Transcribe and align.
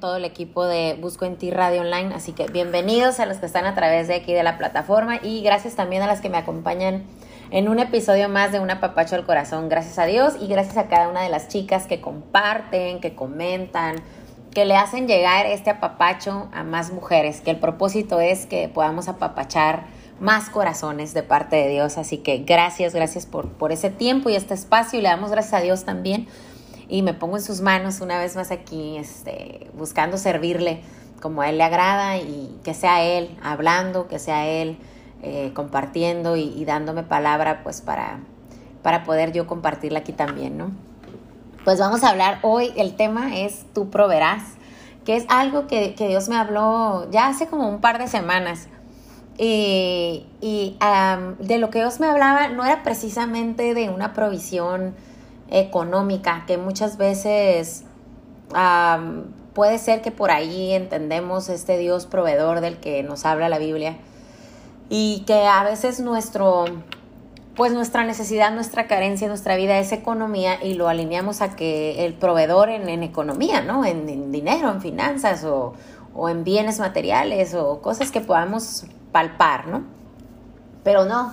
todo 0.00 0.16
el 0.16 0.24
equipo 0.24 0.66
de 0.66 0.96
Busco 1.00 1.26
en 1.26 1.36
Ti 1.36 1.50
Radio 1.50 1.82
Online. 1.82 2.14
Así 2.14 2.32
que 2.32 2.46
bienvenidos 2.46 3.20
a 3.20 3.26
los 3.26 3.36
que 3.36 3.46
están 3.46 3.66
a 3.66 3.74
través 3.74 4.08
de 4.08 4.14
aquí 4.14 4.32
de 4.32 4.42
la 4.42 4.58
plataforma 4.58 5.20
y 5.22 5.42
gracias 5.42 5.76
también 5.76 6.02
a 6.02 6.06
las 6.06 6.20
que 6.20 6.30
me 6.30 6.38
acompañan 6.38 7.04
en 7.50 7.68
un 7.68 7.78
episodio 7.78 8.28
más 8.28 8.50
de 8.50 8.60
Una 8.60 8.80
Papacho 8.80 9.14
al 9.14 9.26
Corazón. 9.26 9.68
Gracias 9.68 9.98
a 9.98 10.06
Dios 10.06 10.34
y 10.40 10.48
gracias 10.48 10.78
a 10.78 10.88
cada 10.88 11.08
una 11.08 11.22
de 11.22 11.28
las 11.28 11.48
chicas 11.48 11.86
que 11.86 12.00
comparten, 12.00 13.00
que 13.00 13.14
comentan, 13.14 13.96
que 14.52 14.64
le 14.64 14.74
hacen 14.74 15.06
llegar 15.06 15.46
este 15.46 15.70
apapacho 15.70 16.48
a 16.52 16.64
más 16.64 16.92
mujeres, 16.92 17.40
que 17.40 17.50
el 17.50 17.58
propósito 17.58 18.20
es 18.20 18.46
que 18.46 18.68
podamos 18.68 19.06
apapachar 19.08 19.84
más 20.18 20.50
corazones 20.50 21.14
de 21.14 21.22
parte 21.22 21.56
de 21.56 21.68
Dios. 21.68 21.98
Así 21.98 22.18
que 22.18 22.38
gracias, 22.38 22.94
gracias 22.94 23.26
por, 23.26 23.50
por 23.52 23.70
ese 23.70 23.90
tiempo 23.90 24.30
y 24.30 24.34
este 24.34 24.54
espacio 24.54 24.98
y 24.98 25.02
le 25.02 25.08
damos 25.08 25.30
gracias 25.30 25.54
a 25.54 25.60
Dios 25.60 25.84
también 25.84 26.26
y 26.90 27.02
me 27.02 27.14
pongo 27.14 27.36
en 27.36 27.42
sus 27.42 27.60
manos 27.60 28.00
una 28.00 28.18
vez 28.18 28.34
más 28.34 28.50
aquí, 28.50 28.98
este, 28.98 29.70
buscando 29.74 30.18
servirle 30.18 30.82
como 31.22 31.42
a 31.42 31.48
él 31.48 31.58
le 31.58 31.64
agrada 31.64 32.18
y 32.18 32.58
que 32.64 32.74
sea 32.74 33.02
él 33.02 33.38
hablando, 33.42 34.08
que 34.08 34.18
sea 34.18 34.46
él 34.48 34.76
eh, 35.22 35.52
compartiendo 35.54 36.36
y, 36.36 36.64
dándome 36.64 37.04
palabra 37.04 37.62
pues 37.62 37.80
para, 37.80 38.20
para 38.82 39.04
poder 39.04 39.32
yo 39.32 39.46
compartirla 39.46 40.00
aquí 40.00 40.12
también, 40.12 40.58
¿no? 40.58 40.72
Pues 41.64 41.78
vamos 41.78 42.02
a 42.02 42.08
hablar 42.08 42.38
hoy, 42.42 42.72
el 42.76 42.96
tema 42.96 43.38
es 43.38 43.66
tú 43.72 43.90
proveerás, 43.90 44.42
que 45.04 45.16
es 45.16 45.26
algo 45.28 45.66
que, 45.68 45.94
Dios 45.96 46.28
me 46.28 46.36
habló 46.36 47.08
ya 47.10 47.28
hace 47.28 47.46
como 47.46 47.68
un 47.68 47.80
par 47.80 47.98
de 47.98 48.08
semanas. 48.08 48.68
Y, 49.38 50.26
de 51.38 51.58
lo 51.58 51.70
que 51.70 51.78
Dios 51.78 52.00
me 52.00 52.06
hablaba 52.06 52.48
no 52.48 52.64
era 52.64 52.82
precisamente 52.82 53.74
de 53.74 53.88
una 53.88 54.12
provisión 54.12 54.94
económica, 55.50 56.44
que 56.46 56.58
muchas 56.58 56.96
veces 56.96 57.84
puede 59.52 59.78
ser 59.78 60.02
que 60.02 60.10
por 60.10 60.30
ahí 60.30 60.72
entendemos 60.72 61.48
este 61.48 61.78
Dios 61.78 62.06
proveedor 62.06 62.60
del 62.60 62.78
que 62.78 63.02
nos 63.02 63.24
habla 63.24 63.48
la 63.48 63.58
Biblia 63.58 63.96
y 64.88 65.24
que 65.26 65.46
a 65.46 65.62
veces 65.64 66.00
nuestro 66.00 66.64
pues 67.56 67.72
nuestra 67.72 68.04
necesidad, 68.04 68.52
nuestra 68.52 68.86
carencia, 68.86 69.28
nuestra 69.28 69.56
vida 69.56 69.78
es 69.78 69.92
economía 69.92 70.62
y 70.62 70.74
lo 70.74 70.88
alineamos 70.88 71.42
a 71.42 71.56
que 71.56 72.06
el 72.06 72.14
proveedor 72.14 72.70
en, 72.70 73.02
economía, 73.02 73.60
¿no? 73.60 73.84
En, 73.84 74.32
dinero, 74.32 74.70
en 74.70 74.80
finanzas 74.80 75.44
o, 75.44 75.74
o 76.14 76.28
en 76.28 76.42
bienes 76.42 76.78
materiales 76.78 77.54
o 77.54 77.82
cosas 77.82 78.10
que 78.10 78.20
podamos 78.20 78.86
palpar, 79.12 79.66
¿no? 79.66 79.82
Pero 80.84 81.04
no, 81.04 81.32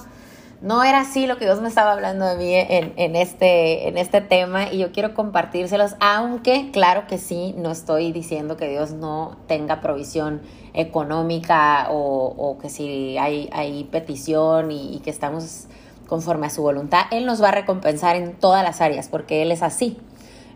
no 0.61 0.83
era 0.83 1.01
así 1.01 1.27
lo 1.27 1.37
que 1.37 1.45
Dios 1.45 1.61
me 1.61 1.67
estaba 1.67 1.91
hablando 1.91 2.25
de 2.25 2.35
mí 2.35 2.53
en, 2.53 3.15
este, 3.15 3.87
en 3.87 3.97
este 3.97 4.21
tema 4.21 4.71
y 4.71 4.79
yo 4.79 4.91
quiero 4.91 5.13
compartírselos, 5.13 5.95
aunque 5.99 6.71
claro 6.71 7.05
que 7.07 7.19
sí, 7.19 7.53
no 7.57 7.71
estoy 7.71 8.11
diciendo 8.11 8.57
que 8.57 8.67
Dios 8.67 8.91
no 8.91 9.37
tenga 9.47 9.81
provisión 9.81 10.41
económica 10.73 11.87
o, 11.91 12.57
que 12.59 12.69
si 12.69 13.17
hay, 13.19 13.49
hay 13.53 13.83
petición 13.85 14.71
y, 14.71 14.99
que 15.03 15.11
estamos 15.11 15.65
conforme 16.07 16.47
a 16.47 16.49
su 16.49 16.63
voluntad, 16.63 17.01
Él 17.11 17.25
nos 17.25 17.41
va 17.41 17.49
a 17.49 17.51
recompensar 17.51 18.15
en 18.15 18.33
todas 18.33 18.63
las 18.63 18.81
áreas 18.81 19.09
porque 19.09 19.43
Él 19.43 19.51
es 19.51 19.61
así. 19.61 19.97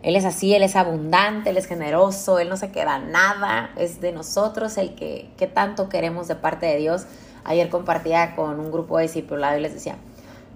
Él 0.02 0.16
es 0.16 0.24
así, 0.24 0.52
Él 0.52 0.64
es 0.64 0.74
abundante, 0.74 1.50
Él 1.50 1.56
es 1.56 1.66
generoso, 1.66 2.40
Él 2.40 2.48
no 2.48 2.56
se 2.56 2.72
queda 2.72 2.98
nada, 2.98 3.70
es 3.76 4.00
de 4.00 4.10
nosotros 4.10 4.76
el 4.76 4.96
que, 4.96 5.30
que 5.36 5.46
tanto 5.46 5.88
queremos 5.88 6.26
de 6.26 6.34
parte 6.34 6.66
de 6.66 6.78
Dios 6.78 7.06
Ayer 7.44 7.68
compartía 7.68 8.34
con 8.36 8.60
un 8.60 8.70
grupo 8.70 8.98
de 8.98 9.04
discipulados 9.04 9.58
y 9.58 9.62
les 9.62 9.74
decía, 9.74 9.96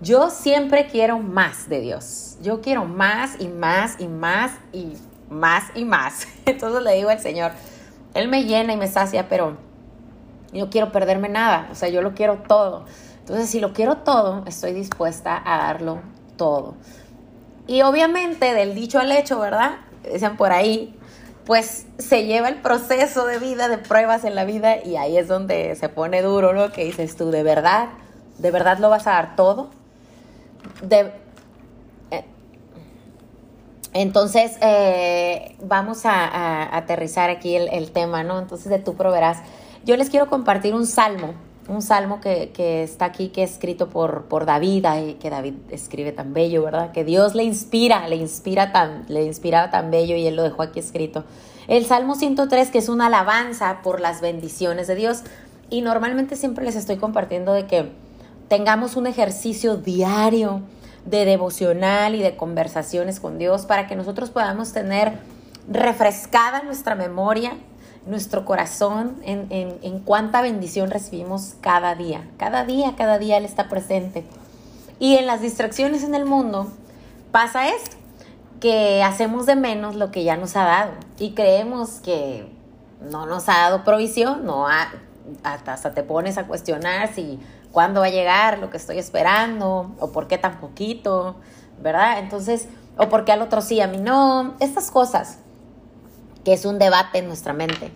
yo 0.00 0.30
siempre 0.30 0.86
quiero 0.86 1.18
más 1.18 1.68
de 1.68 1.80
Dios. 1.80 2.36
Yo 2.42 2.60
quiero 2.60 2.84
más 2.84 3.40
y 3.40 3.48
más 3.48 3.96
y 3.98 4.08
más 4.08 4.52
y 4.72 4.96
más 5.30 5.64
y 5.74 5.84
más. 5.84 6.26
Entonces 6.46 6.82
le 6.82 6.94
digo 6.94 7.08
al 7.08 7.20
Señor, 7.20 7.52
Él 8.14 8.28
me 8.28 8.44
llena 8.44 8.72
y 8.72 8.76
me 8.76 8.88
sacia, 8.88 9.28
pero 9.28 9.56
yo 10.52 10.70
quiero 10.70 10.92
perderme 10.92 11.28
nada. 11.28 11.68
O 11.70 11.74
sea, 11.74 11.88
yo 11.88 12.02
lo 12.02 12.14
quiero 12.14 12.38
todo. 12.46 12.84
Entonces, 13.20 13.50
si 13.50 13.58
lo 13.58 13.72
quiero 13.72 13.96
todo, 13.98 14.44
estoy 14.46 14.72
dispuesta 14.72 15.42
a 15.44 15.58
darlo 15.58 16.00
todo. 16.36 16.74
Y 17.66 17.82
obviamente, 17.82 18.54
del 18.54 18.74
dicho 18.74 19.00
al 19.00 19.10
hecho, 19.10 19.40
¿verdad? 19.40 19.78
Dicen 20.12 20.36
por 20.36 20.52
ahí, 20.52 20.95
pues 21.46 21.86
se 21.98 22.26
lleva 22.26 22.48
el 22.48 22.56
proceso 22.56 23.24
de 23.24 23.38
vida, 23.38 23.68
de 23.68 23.78
pruebas 23.78 24.24
en 24.24 24.34
la 24.34 24.44
vida 24.44 24.84
y 24.84 24.96
ahí 24.96 25.16
es 25.16 25.28
donde 25.28 25.76
se 25.76 25.88
pone 25.88 26.20
duro, 26.20 26.52
¿no? 26.52 26.72
Que 26.72 26.84
dices 26.84 27.16
tú, 27.16 27.30
¿de 27.30 27.44
verdad? 27.44 27.90
¿De 28.38 28.50
verdad 28.50 28.78
lo 28.78 28.90
vas 28.90 29.06
a 29.06 29.12
dar 29.12 29.36
todo? 29.36 29.70
De, 30.82 31.12
eh, 32.10 32.24
entonces, 33.92 34.58
eh, 34.60 35.56
vamos 35.62 36.04
a, 36.04 36.76
aterrizar 36.76 37.30
aquí 37.30 37.54
el, 37.54 37.92
tema, 37.92 38.24
¿no? 38.24 38.40
Entonces, 38.40 38.68
de 38.68 38.80
tú 38.80 38.96
proveerás. 38.96 39.38
Yo 39.84 39.96
les 39.96 40.10
quiero 40.10 40.28
compartir 40.28 40.74
un 40.74 40.84
salmo, 40.84 41.34
un 41.68 41.82
salmo 41.82 42.20
que, 42.20 42.82
está 42.82 43.06
aquí, 43.06 43.28
que 43.28 43.42
es 43.42 43.52
escrito 43.52 43.88
por, 43.88 44.24
por 44.24 44.46
David, 44.46 44.86
que 45.20 45.30
David 45.30 45.54
escribe 45.70 46.12
tan 46.12 46.32
bello, 46.32 46.62
¿verdad? 46.62 46.92
Que 46.92 47.04
Dios 47.04 47.34
le 47.34 47.44
inspira, 47.44 48.08
le 48.08 48.16
inspira 48.16 48.72
tan, 48.72 49.04
le 49.08 49.24
inspiraba 49.24 49.70
tan 49.70 49.90
bello 49.90 50.16
y 50.16 50.26
él 50.26 50.36
lo 50.36 50.42
dejó 50.42 50.62
aquí 50.62 50.80
escrito. 50.80 51.24
El 51.68 51.84
Salmo 51.84 52.14
103, 52.14 52.70
que 52.70 52.78
es 52.78 52.88
una 52.88 53.06
alabanza 53.06 53.80
por 53.82 54.00
las 54.00 54.20
bendiciones 54.20 54.86
de 54.86 54.94
Dios. 54.94 55.22
Y 55.68 55.82
normalmente 55.82 56.36
siempre 56.36 56.64
les 56.64 56.76
estoy 56.76 56.96
compartiendo 56.96 57.52
de 57.52 57.66
que 57.66 57.90
tengamos 58.48 58.94
un 58.94 59.08
ejercicio 59.08 59.76
diario 59.76 60.62
de 61.04 61.24
devocional 61.24 62.14
y 62.14 62.22
de 62.22 62.36
conversaciones 62.36 63.18
con 63.18 63.38
Dios 63.38 63.66
para 63.66 63.86
que 63.86 63.96
nosotros 63.96 64.30
podamos 64.30 64.72
tener 64.72 65.14
refrescada 65.68 66.62
nuestra 66.62 66.94
memoria, 66.94 67.56
nuestro 68.06 68.44
corazón 68.44 69.16
en, 69.22 69.48
en, 69.50 69.98
cuánta 70.00 70.40
bendición 70.40 70.90
recibimos 70.90 71.54
cada 71.60 71.94
día. 71.94 72.28
Cada 72.38 72.64
día, 72.64 72.94
cada 72.96 73.18
día 73.18 73.36
Él 73.36 73.44
está 73.44 73.68
presente. 73.68 74.24
Y 74.98 75.16
en 75.16 75.26
las 75.26 75.40
distracciones 75.40 76.04
en 76.04 76.14
el 76.14 76.24
mundo 76.24 76.68
pasa 77.32 77.68
esto 77.68 77.96
que 78.60 79.02
hacemos 79.02 79.46
de 79.46 79.56
menos 79.56 79.94
lo 79.96 80.10
que 80.10 80.24
ya 80.24 80.36
nos 80.36 80.56
ha 80.56 80.64
dado 80.64 80.92
y 81.18 81.32
creemos 81.32 82.00
que 82.00 82.50
no 83.00 83.26
nos 83.26 83.48
ha 83.48 83.58
dado 83.58 83.84
provisión, 83.84 84.46
no 84.46 84.66
hasta, 85.42 85.94
te 85.94 86.02
pones 86.02 86.38
a 86.38 86.46
cuestionar 86.46 87.12
si 87.12 87.38
cuándo 87.72 88.00
va 88.00 88.06
a 88.06 88.10
llegar 88.10 88.58
lo 88.58 88.70
que 88.70 88.76
estoy 88.76 88.98
esperando 88.98 89.94
o 89.98 90.12
por 90.12 90.28
qué 90.28 90.38
tan 90.38 90.58
poquito, 90.60 91.36
¿verdad? 91.82 92.20
Entonces, 92.20 92.68
o 92.96 93.08
por 93.08 93.24
qué 93.24 93.32
al 93.32 93.42
otro 93.42 93.60
sí, 93.60 93.80
a 93.80 93.86
mí 93.86 93.98
no, 93.98 94.54
estas 94.60 94.90
cosas, 94.90 95.38
que 96.46 96.52
es 96.52 96.64
un 96.64 96.78
debate 96.78 97.18
en 97.18 97.26
nuestra 97.26 97.52
mente. 97.52 97.90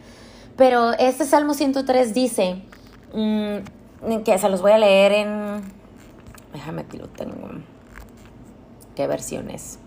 Pero 0.56 0.92
este 0.98 1.24
Salmo 1.24 1.54
103 1.54 2.12
dice, 2.12 2.62
mm, 3.14 4.22
que 4.24 4.38
se 4.38 4.48
los 4.50 4.60
voy 4.60 4.72
a 4.72 4.78
leer 4.78 5.12
en, 5.12 5.62
déjame 6.52 6.84
que 6.84 6.98
lo 6.98 7.08
tengo, 7.08 7.48
¿qué 8.94 9.06
versión 9.06 9.48
es? 9.50 9.78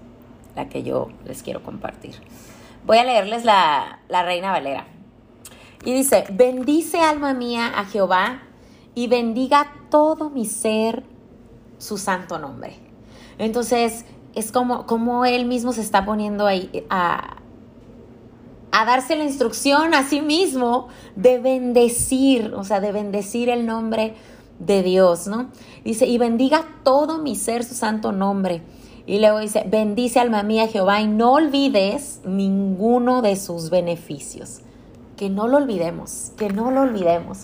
la 0.56 0.70
que 0.70 0.84
yo 0.84 1.10
les 1.26 1.44
quiero 1.44 1.64
compartir. 1.64 2.16
Voy 2.86 2.98
a 2.98 3.04
leerles 3.04 3.46
la, 3.46 4.00
Reina 4.10 4.52
Valera. 4.52 4.88
Y 5.86 5.94
dice, 5.94 6.26
bendice 6.32 7.00
alma 7.00 7.34
mía 7.34 7.72
a 7.76 7.86
Jehová 7.86 8.44
y 8.96 9.08
bendiga 9.08 9.74
todo 9.90 10.30
mi 10.30 10.46
ser 10.46 11.04
su 11.78 11.98
santo 11.98 12.40
nombre. 12.40 12.76
Entonces, 13.38 14.06
es 14.36 14.52
como, 14.52 14.86
como 14.86 15.26
él 15.26 15.46
mismo 15.46 15.74
se 15.74 15.82
está 15.82 16.06
poniendo 16.06 16.48
ahí 16.48 16.86
a, 16.90 17.33
a 18.74 18.86
darse 18.86 19.16
la 19.16 19.24
instrucción 19.24 19.94
a 19.94 20.04
sí 20.04 20.22
mismo 20.22 20.88
de 21.16 21.38
bendecir, 21.38 22.56
o 22.56 22.64
sea, 22.64 22.80
de 22.80 22.92
bendecir 22.92 23.50
el 23.50 23.68
nombre 23.68 24.16
de 24.58 24.82
Dios, 24.82 25.28
¿no? 25.28 25.52
Dice, 25.86 26.08
y 26.08 26.18
bendiga 26.18 26.66
todo 26.82 27.20
mi 27.20 27.36
ser 27.36 27.64
su 27.64 27.76
santo 27.76 28.12
nombre. 28.12 28.64
Y 29.06 29.20
luego 29.20 29.40
dice, 29.40 29.64
bendice 29.68 30.20
alma 30.20 30.42
mía 30.42 30.68
Jehová 30.68 31.02
y 31.02 31.08
no 31.08 31.34
olvides 31.34 32.22
ninguno 32.26 33.22
de 33.22 33.36
sus 33.36 33.70
beneficios. 33.70 34.62
Que 35.18 35.30
no 35.30 35.48
lo 35.48 35.58
olvidemos, 35.58 36.32
que 36.36 36.50
no 36.50 36.72
lo 36.72 36.82
olvidemos. 36.82 37.42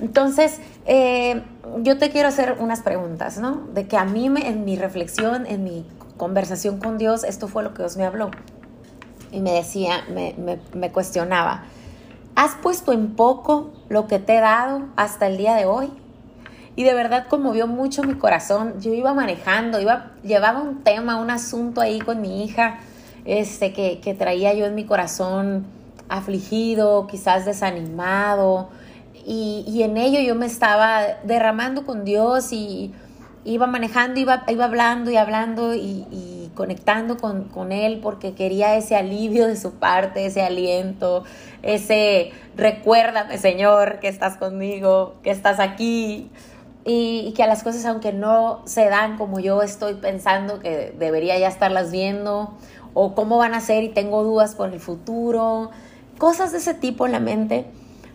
Entonces, 0.00 0.60
eh, 0.86 1.42
yo 1.82 1.98
te 1.98 2.08
quiero 2.08 2.28
hacer 2.28 2.56
unas 2.58 2.80
preguntas, 2.80 3.36
¿no? 3.36 3.66
De 3.74 3.86
que 3.86 3.98
a 3.98 4.06
mí 4.06 4.30
me, 4.30 4.48
en 4.48 4.64
mi 4.64 4.76
reflexión, 4.76 5.44
en 5.44 5.62
mi 5.62 5.84
conversación 6.16 6.78
con 6.78 6.96
Dios, 6.96 7.22
esto 7.22 7.48
fue 7.48 7.62
lo 7.62 7.74
que 7.74 7.82
Dios 7.82 7.98
me 7.98 8.04
habló. 8.04 8.30
Y 9.32 9.40
me 9.40 9.52
decía, 9.52 10.04
me, 10.12 10.34
me 10.74 10.90
cuestionaba, 10.90 11.64
¿has 12.34 12.54
puesto 12.56 12.92
en 12.92 13.14
poco 13.14 13.70
lo 13.88 14.06
que 14.06 14.18
te 14.18 14.36
he 14.36 14.40
dado 14.40 14.82
hasta 14.96 15.26
el 15.26 15.36
día 15.36 15.54
de 15.54 15.66
hoy? 15.66 15.90
y 16.76 16.84
de 16.84 16.94
verdad 16.94 17.26
conmovió 17.28 17.66
mucho 17.66 18.02
mi 18.02 18.14
corazón. 18.14 18.80
Yo 18.80 18.94
iba 18.94 19.12
manejando, 19.12 19.80
iba, 19.80 20.12
llevaba 20.22 20.60
un 20.60 20.82
tema, 20.82 21.20
un 21.20 21.30
asunto 21.30 21.82
ahí 21.82 21.98
con 21.98 22.22
mi 22.22 22.42
hija, 22.42 22.78
este, 23.26 23.74
que, 23.74 24.00
que 24.00 24.14
traía 24.14 24.54
yo 24.54 24.64
en 24.64 24.74
mi 24.74 24.86
corazón 24.86 25.66
afligido, 26.08 27.06
quizás 27.06 27.44
desanimado, 27.44 28.70
y, 29.26 29.64
y, 29.66 29.82
en 29.82 29.98
ello 29.98 30.20
yo 30.20 30.34
me 30.34 30.46
estaba 30.46 31.02
derramando 31.24 31.84
con 31.84 32.06
Dios 32.06 32.52
y 32.52 32.90
iba 33.44 33.66
manejando, 33.66 34.18
iba, 34.18 34.44
iba 34.48 34.64
hablando 34.64 35.10
y 35.10 35.16
hablando 35.16 35.74
y, 35.74 36.39
conectando 36.54 37.16
con, 37.16 37.44
con 37.44 37.72
Él 37.72 38.00
porque 38.02 38.34
quería 38.34 38.76
ese 38.76 38.96
alivio 38.96 39.46
de 39.46 39.56
su 39.56 39.74
parte, 39.74 40.26
ese 40.26 40.42
aliento, 40.42 41.24
ese 41.62 42.32
recuérdame 42.56 43.38
Señor 43.38 44.00
que 44.00 44.08
estás 44.08 44.36
conmigo, 44.36 45.14
que 45.22 45.30
estás 45.30 45.60
aquí. 45.60 46.30
Y, 46.82 47.26
y, 47.28 47.32
que 47.34 47.42
a 47.42 47.46
las 47.46 47.62
cosas, 47.62 47.84
aunque 47.84 48.10
no 48.10 48.62
se 48.64 48.86
dan 48.86 49.18
como 49.18 49.38
yo 49.38 49.62
estoy 49.62 49.94
pensando 49.94 50.60
que 50.60 50.94
debería 50.98 51.38
ya 51.38 51.46
estarlas 51.46 51.92
viendo, 51.92 52.54
o 52.94 53.14
cómo 53.14 53.38
van 53.38 53.54
a 53.54 53.60
ser 53.60 53.84
y 53.84 53.90
tengo 53.90 54.24
dudas 54.24 54.54
por 54.54 54.72
el 54.72 54.80
futuro, 54.80 55.70
cosas 56.18 56.52
de 56.52 56.58
ese 56.58 56.74
tipo 56.74 57.06
en 57.06 57.12
la 57.12 57.20
mente. 57.20 57.66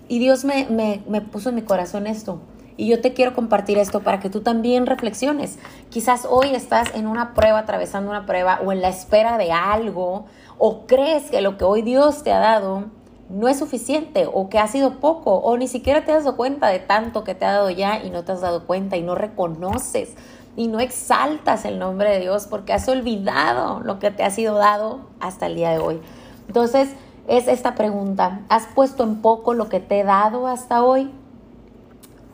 Y 0.08 0.20
Dios 0.20 0.46
me, 0.46 0.66
me, 0.70 1.04
me 1.08 1.22
puso 1.22 1.50
en 1.50 1.56
mi 1.56 1.62
corazón 1.62 2.08
esto. 2.08 2.40
Y 2.78 2.88
yo 2.88 3.02
te 3.02 3.14
quiero 3.14 3.34
compartir 3.34 3.78
esto 3.78 4.02
para 4.02 4.20
que 4.20 4.30
tú 4.30 4.42
también 4.42 4.86
reflexiones. 4.86 5.60
Quizás 5.90 6.28
hoy 6.30 6.54
estás 6.54 6.94
en 6.94 7.08
una 7.08 7.34
prueba, 7.34 7.60
atravesando 7.60 8.12
una 8.12 8.26
prueba 8.26 8.60
o 8.66 8.72
en 8.72 8.82
la 8.82 8.90
espera 8.90 9.38
de 9.38 9.52
algo, 9.52 10.26
o 10.58 10.86
crees 10.86 11.32
que 11.32 11.42
lo 11.42 11.58
que 11.58 11.64
hoy 11.64 11.82
Dios 11.82 12.24
te 12.24 12.34
ha 12.34 12.40
dado 12.40 12.86
no 13.30 13.48
es 13.48 13.58
suficiente 13.58 14.28
o 14.32 14.50
que 14.50 14.60
ha 14.60 14.68
sido 14.68 15.00
poco 15.00 15.36
o 15.36 15.58
ni 15.58 15.68
siquiera 15.68 16.06
te 16.06 16.12
has 16.12 16.26
dado 16.26 16.38
cuenta 16.38 16.68
de 16.68 16.80
tanto 16.80 17.24
que 17.24 17.34
te 17.34 17.46
ha 17.46 17.54
dado 17.54 17.70
ya 17.70 18.04
y 18.04 18.12
no 18.12 18.24
te 18.24 18.32
has 18.32 18.42
dado 18.42 18.68
cuenta 18.68 18.98
y 18.98 19.02
no 19.02 19.16
reconoces 19.16 20.14
y 20.56 20.68
no 20.68 20.80
exaltas 20.80 21.66
el 21.66 21.80
nombre 21.80 22.12
de 22.12 22.20
Dios 22.20 22.48
porque 22.48 22.74
has 22.74 22.88
olvidado 22.88 23.82
lo 23.82 24.00
que 24.00 24.12
te 24.12 24.24
ha 24.24 24.30
sido 24.30 24.56
dado 24.56 25.02
hasta 25.20 25.48
el 25.48 25.56
día 25.56 25.72
de 25.72 25.80
hoy. 25.80 26.00
Entonces, 26.48 26.90
es 27.28 27.48
esta 27.48 27.74
pregunta, 27.74 28.42
¿has 28.50 28.68
puesto 28.68 29.04
en 29.04 29.22
poco 29.22 29.54
lo 29.54 29.68
que 29.68 29.80
te 29.80 30.00
he 30.00 30.04
dado 30.04 30.48
hasta 30.48 30.84
hoy? 30.84 31.10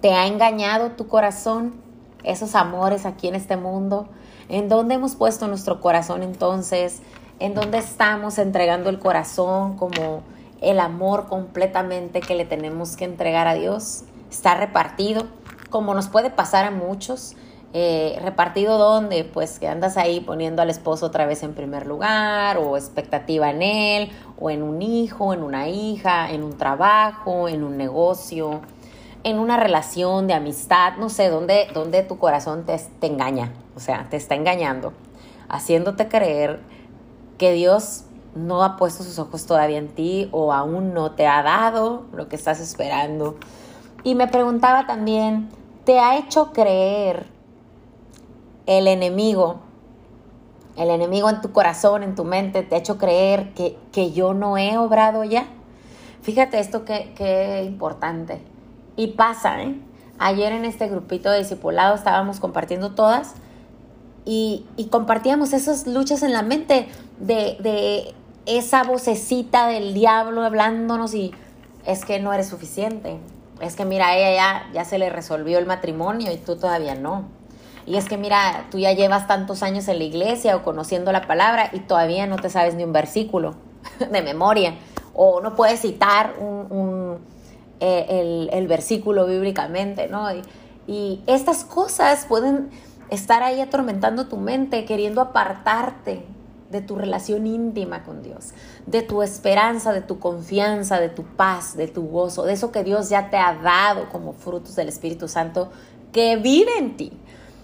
¿Te 0.01 0.13
ha 0.13 0.25
engañado 0.25 0.93
tu 0.93 1.07
corazón? 1.07 1.75
Esos 2.23 2.55
amores 2.55 3.05
aquí 3.05 3.27
en 3.27 3.35
este 3.35 3.55
mundo. 3.55 4.07
¿En 4.49 4.67
dónde 4.67 4.95
hemos 4.95 5.15
puesto 5.15 5.47
nuestro 5.47 5.79
corazón 5.79 6.23
entonces? 6.23 7.03
¿En 7.37 7.53
dónde 7.53 7.77
estamos 7.77 8.39
entregando 8.39 8.89
el 8.89 8.97
corazón 8.97 9.77
como 9.77 10.23
el 10.59 10.79
amor 10.79 11.27
completamente 11.27 12.19
que 12.19 12.33
le 12.33 12.45
tenemos 12.45 12.97
que 12.97 13.05
entregar 13.05 13.47
a 13.47 13.53
Dios? 13.53 14.01
Está 14.31 14.55
repartido, 14.55 15.27
como 15.69 15.93
nos 15.93 16.07
puede 16.07 16.31
pasar 16.31 16.65
a 16.65 16.71
muchos. 16.71 17.35
Eh, 17.73 18.17
repartido 18.23 18.79
donde, 18.79 19.23
pues 19.23 19.59
que 19.59 19.67
andas 19.67 19.97
ahí 19.97 20.19
poniendo 20.19 20.63
al 20.63 20.71
esposo 20.71 21.05
otra 21.05 21.27
vez 21.27 21.43
en 21.43 21.53
primer 21.53 21.85
lugar, 21.85 22.57
o 22.57 22.75
expectativa 22.75 23.51
en 23.51 23.61
él, 23.61 24.11
o 24.39 24.49
en 24.49 24.63
un 24.63 24.81
hijo, 24.81 25.31
en 25.31 25.43
una 25.43 25.69
hija, 25.69 26.31
en 26.31 26.43
un 26.43 26.57
trabajo, 26.57 27.47
en 27.47 27.63
un 27.63 27.77
negocio, 27.77 28.61
en 29.23 29.39
una 29.39 29.57
relación 29.57 30.27
de 30.27 30.33
amistad, 30.33 30.93
no 30.97 31.09
sé, 31.09 31.29
dónde, 31.29 31.67
dónde 31.73 32.03
tu 32.03 32.17
corazón 32.17 32.65
te, 32.65 32.77
te 32.99 33.07
engaña, 33.07 33.53
o 33.75 33.79
sea, 33.79 34.07
te 34.09 34.17
está 34.17 34.35
engañando, 34.35 34.93
haciéndote 35.49 36.07
creer 36.07 36.59
que 37.37 37.53
Dios 37.53 38.03
no 38.35 38.63
ha 38.63 38.77
puesto 38.77 39.03
sus 39.03 39.19
ojos 39.19 39.45
todavía 39.45 39.77
en 39.77 39.89
ti 39.89 40.29
o 40.31 40.53
aún 40.53 40.93
no 40.93 41.11
te 41.11 41.27
ha 41.27 41.43
dado 41.43 42.03
lo 42.13 42.29
que 42.29 42.35
estás 42.35 42.59
esperando. 42.59 43.37
Y 44.03 44.15
me 44.15 44.27
preguntaba 44.27 44.87
también, 44.87 45.49
¿te 45.83 45.99
ha 45.99 46.17
hecho 46.17 46.53
creer 46.53 47.27
el 48.65 48.87
enemigo, 48.87 49.59
el 50.77 50.89
enemigo 50.89 51.29
en 51.29 51.41
tu 51.41 51.51
corazón, 51.51 52.03
en 52.03 52.15
tu 52.15 52.23
mente, 52.23 52.63
te 52.63 52.75
ha 52.75 52.77
hecho 52.77 52.97
creer 52.97 53.53
que, 53.53 53.77
que 53.91 54.11
yo 54.11 54.33
no 54.33 54.57
he 54.57 54.77
obrado 54.77 55.23
ya. 55.23 55.45
Fíjate 56.21 56.59
esto 56.59 56.85
que, 56.85 57.13
que 57.15 57.63
importante. 57.63 58.41
Y 59.01 59.07
pasa, 59.07 59.63
¿eh? 59.63 59.75
Ayer 60.19 60.51
en 60.51 60.63
este 60.63 60.87
grupito 60.87 61.31
de 61.31 61.39
discipulado 61.39 61.95
estábamos 61.95 62.39
compartiendo 62.39 62.91
todas 62.91 63.33
y, 64.25 64.67
compartíamos 64.91 65.53
esas 65.53 65.87
luchas 65.87 66.21
en 66.21 66.33
la 66.33 66.43
mente 66.43 66.87
de, 67.19 68.13
esa 68.45 68.83
vocecita 68.83 69.65
del 69.65 69.95
diablo 69.95 70.43
hablándonos 70.43 71.15
y 71.15 71.31
es 71.87 72.05
que 72.05 72.19
no 72.19 72.31
eres 72.31 72.49
suficiente. 72.49 73.17
Es 73.59 73.75
que 73.75 73.85
mira, 73.85 74.15
ella 74.15 74.67
ya 74.71 74.85
se 74.85 74.99
le 74.99 75.09
resolvió 75.09 75.57
el 75.57 75.65
matrimonio 75.65 76.31
y 76.31 76.37
tú 76.37 76.55
todavía 76.57 76.93
no 76.93 77.25
y 77.87 77.95
es 77.95 78.07
que 78.07 78.17
mira, 78.17 78.67
tú 78.69 78.77
ya 78.77 78.93
llevas 78.93 79.25
tantos 79.25 79.63
años 79.63 79.87
en 79.87 79.97
la 79.97 80.03
iglesia 80.03 80.55
o 80.55 80.61
conociendo 80.61 81.11
la 81.11 81.25
palabra 81.25 81.71
y 81.73 81.79
todavía 81.79 82.27
no 82.27 82.35
te 82.35 82.51
sabes 82.51 82.75
ni 82.75 82.83
un 82.83 82.93
versículo 82.93 83.55
de 84.11 84.21
memoria 84.21 84.75
o 85.13 85.41
no 85.41 85.55
puedes 85.55 85.81
citar 85.81 86.35
un, 86.39 87.19
eh, 87.81 88.49
el, 88.51 88.67
versículo 88.67 89.25
bíblicamente, 89.25 90.07
¿no? 90.07 90.31
Y, 90.33 90.41
y 90.87 91.23
estas 91.27 91.63
cosas 91.63 92.25
pueden 92.25 92.69
estar 93.09 93.43
ahí 93.43 93.59
atormentando 93.59 94.27
tu 94.27 94.37
mente, 94.37 94.85
queriendo 94.85 95.19
apartarte 95.19 96.23
de 96.71 96.81
tu 96.81 96.95
relación 96.95 97.45
íntima 97.45 98.03
con 98.03 98.23
Dios, 98.23 98.53
de 98.85 99.01
tu 99.01 99.21
esperanza, 99.21 99.91
de 99.91 100.01
tu 100.01 100.19
confianza, 100.19 100.99
de 100.99 101.09
tu 101.09 101.23
paz, 101.23 101.75
de 101.75 101.87
tu 101.87 102.07
gozo, 102.07 102.43
de 102.43 102.53
eso 102.53 102.71
que 102.71 102.83
Dios 102.83 103.09
ya 103.09 103.29
te 103.29 103.37
ha 103.37 103.53
dado 103.55 104.09
como 104.09 104.33
frutos 104.33 104.75
del 104.75 104.87
Espíritu 104.87 105.27
Santo 105.27 105.69
que 106.13 106.37
vive 106.37 106.77
en 106.77 106.95
ti. 106.97 107.11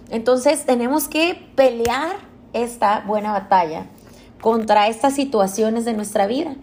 Entonces 0.09 0.65
tenemos 0.65 1.07
que 1.07 1.49
pelear 1.55 2.17
esta 2.53 3.01
buena 3.01 3.31
batalla 3.31 3.85
contra 4.41 4.87
estas 4.87 5.15
situaciones 5.15 5.85
de 5.85 5.93
nuestra 5.93 6.27
vida. 6.27 6.55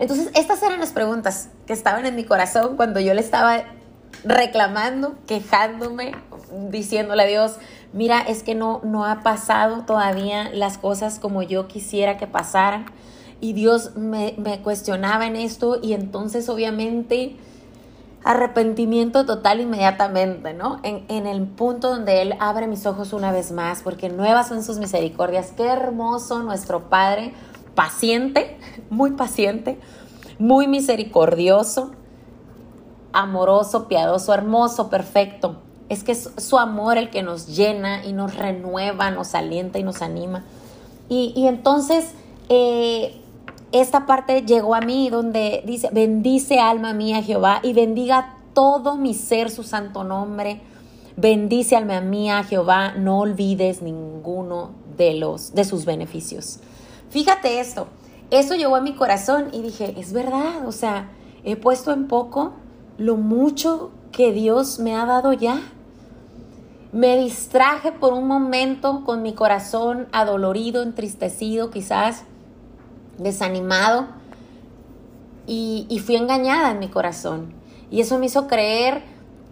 Entonces, 0.00 0.30
estas 0.34 0.62
eran 0.62 0.80
las 0.80 0.90
preguntas 0.90 1.50
que 1.66 1.74
estaban 1.74 2.06
en 2.06 2.16
mi 2.16 2.24
corazón 2.24 2.76
cuando 2.76 3.00
yo 3.00 3.12
le 3.12 3.20
estaba 3.20 3.64
reclamando, 4.24 5.14
quejándome, 5.26 6.12
diciéndole 6.70 7.22
a 7.22 7.26
Dios, 7.26 7.56
mira, 7.92 8.20
es 8.20 8.42
que 8.42 8.54
no, 8.54 8.80
no 8.82 9.04
ha 9.04 9.20
pasado 9.20 9.84
todavía 9.84 10.50
las 10.52 10.78
cosas 10.78 11.18
como 11.18 11.42
yo 11.42 11.68
quisiera 11.68 12.16
que 12.16 12.26
pasaran. 12.26 12.86
Y 13.42 13.52
Dios 13.52 13.94
me, 13.94 14.34
me 14.38 14.60
cuestionaba 14.60 15.26
en 15.26 15.36
esto 15.36 15.78
y 15.82 15.92
entonces 15.92 16.48
obviamente 16.48 17.36
arrepentimiento 18.24 19.24
total 19.24 19.60
inmediatamente, 19.60 20.52
¿no? 20.52 20.78
En, 20.82 21.04
en, 21.08 21.26
el 21.26 21.46
punto 21.46 21.88
donde 21.88 22.20
Él 22.20 22.34
abre 22.38 22.66
mis 22.66 22.84
ojos 22.84 23.14
una 23.14 23.32
vez 23.32 23.50
más, 23.50 23.82
porque 23.82 24.10
nuevas 24.10 24.48
son 24.48 24.62
sus 24.62 24.78
misericordias. 24.78 25.52
Qué 25.56 25.64
hermoso 25.64 26.42
nuestro 26.42 26.90
Padre, 26.90 27.32
paciente, 27.74 28.58
muy 28.90 29.12
paciente, 29.12 29.78
muy 30.38 30.66
misericordioso, 30.66 31.92
amoroso, 33.12 33.88
piadoso, 33.88 34.34
hermoso, 34.34 34.90
perfecto. 34.90 35.56
Es 35.88 36.04
que 36.04 36.12
es 36.12 36.30
su 36.36 36.58
amor 36.58 36.98
el 36.98 37.10
que 37.10 37.22
nos 37.22 37.48
llena 37.48 38.04
y 38.04 38.12
nos 38.12 38.36
renueva, 38.36 39.10
nos 39.10 39.34
alienta 39.34 39.78
y 39.78 39.82
nos 39.82 40.02
anima. 40.02 40.44
Y, 41.08 41.32
y 41.34 41.48
entonces, 41.48 42.12
eh, 42.48 43.20
esta 43.72 44.06
parte 44.06 44.42
llegó 44.42 44.74
a 44.74 44.80
mí 44.80 45.10
donde 45.10 45.62
dice, 45.66 45.90
bendice 45.92 46.58
alma 46.58 46.92
mía 46.92 47.22
Jehová 47.22 47.60
y 47.62 47.72
bendiga 47.72 48.36
todo 48.52 48.96
mi 48.96 49.14
ser 49.14 49.50
su 49.50 49.62
santo 49.62 50.04
nombre. 50.04 50.60
Bendice 51.16 51.76
alma 51.76 52.00
mía 52.00 52.42
Jehová, 52.44 52.94
no 52.96 53.20
olvides 53.20 53.82
ninguno 53.82 54.70
de 54.96 55.14
los 55.14 55.54
de 55.54 55.64
sus 55.64 55.84
beneficios. 55.84 56.60
Fíjate 57.10 57.60
esto, 57.60 57.88
eso 58.30 58.54
llegó 58.54 58.76
a 58.76 58.80
mi 58.80 58.94
corazón 58.94 59.48
y 59.52 59.62
dije, 59.62 59.94
es 59.98 60.12
verdad, 60.12 60.66
o 60.66 60.72
sea, 60.72 61.10
he 61.44 61.56
puesto 61.56 61.92
en 61.92 62.06
poco 62.06 62.52
lo 62.98 63.16
mucho 63.16 63.90
que 64.12 64.32
Dios 64.32 64.78
me 64.78 64.94
ha 64.94 65.06
dado 65.06 65.32
ya. 65.32 65.60
Me 66.92 67.16
distraje 67.16 67.92
por 67.92 68.12
un 68.12 68.26
momento 68.26 69.04
con 69.04 69.22
mi 69.22 69.32
corazón 69.32 70.08
adolorido, 70.12 70.82
entristecido 70.82 71.70
quizás 71.70 72.24
desanimado 73.18 74.06
y, 75.46 76.00
fui 76.04 76.16
engañada 76.16 76.70
en 76.70 76.78
mi 76.78 76.88
corazón. 76.88 77.52
Y 77.90 78.00
eso 78.00 78.18
me 78.18 78.26
hizo 78.26 78.46
creer 78.46 79.02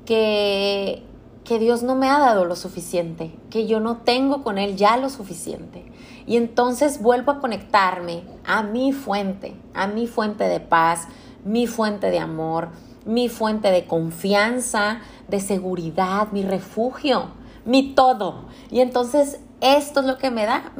que, 0.06 1.02
que 1.48 1.58
Dios 1.58 1.82
no 1.82 1.94
me 1.94 2.10
ha 2.10 2.18
dado 2.18 2.44
lo 2.44 2.54
suficiente, 2.56 3.32
que 3.48 3.66
yo 3.66 3.80
no 3.80 3.96
tengo 3.96 4.42
con 4.42 4.58
Él 4.58 4.76
ya 4.76 4.98
lo 4.98 5.08
suficiente. 5.08 5.82
Y 6.26 6.36
entonces 6.36 7.00
vuelvo 7.00 7.32
a 7.32 7.38
conectarme 7.40 8.22
a 8.44 8.62
mi 8.62 8.92
fuente, 8.92 9.54
a 9.72 9.86
mi 9.86 10.06
fuente 10.06 10.44
de 10.44 10.60
paz, 10.60 11.08
mi 11.46 11.66
fuente 11.66 12.10
de 12.10 12.18
amor, 12.18 12.68
mi 13.06 13.30
fuente 13.30 13.70
de 13.70 13.86
confianza, 13.86 15.00
de 15.28 15.40
seguridad, 15.40 16.28
mi 16.32 16.42
refugio, 16.42 17.30
mi 17.64 17.94
todo. 17.94 18.44
Y 18.70 18.80
entonces 18.80 19.40
esto 19.62 20.00
es 20.00 20.06
lo 20.06 20.18
que 20.18 20.30
me 20.30 20.44
da. 20.44 20.74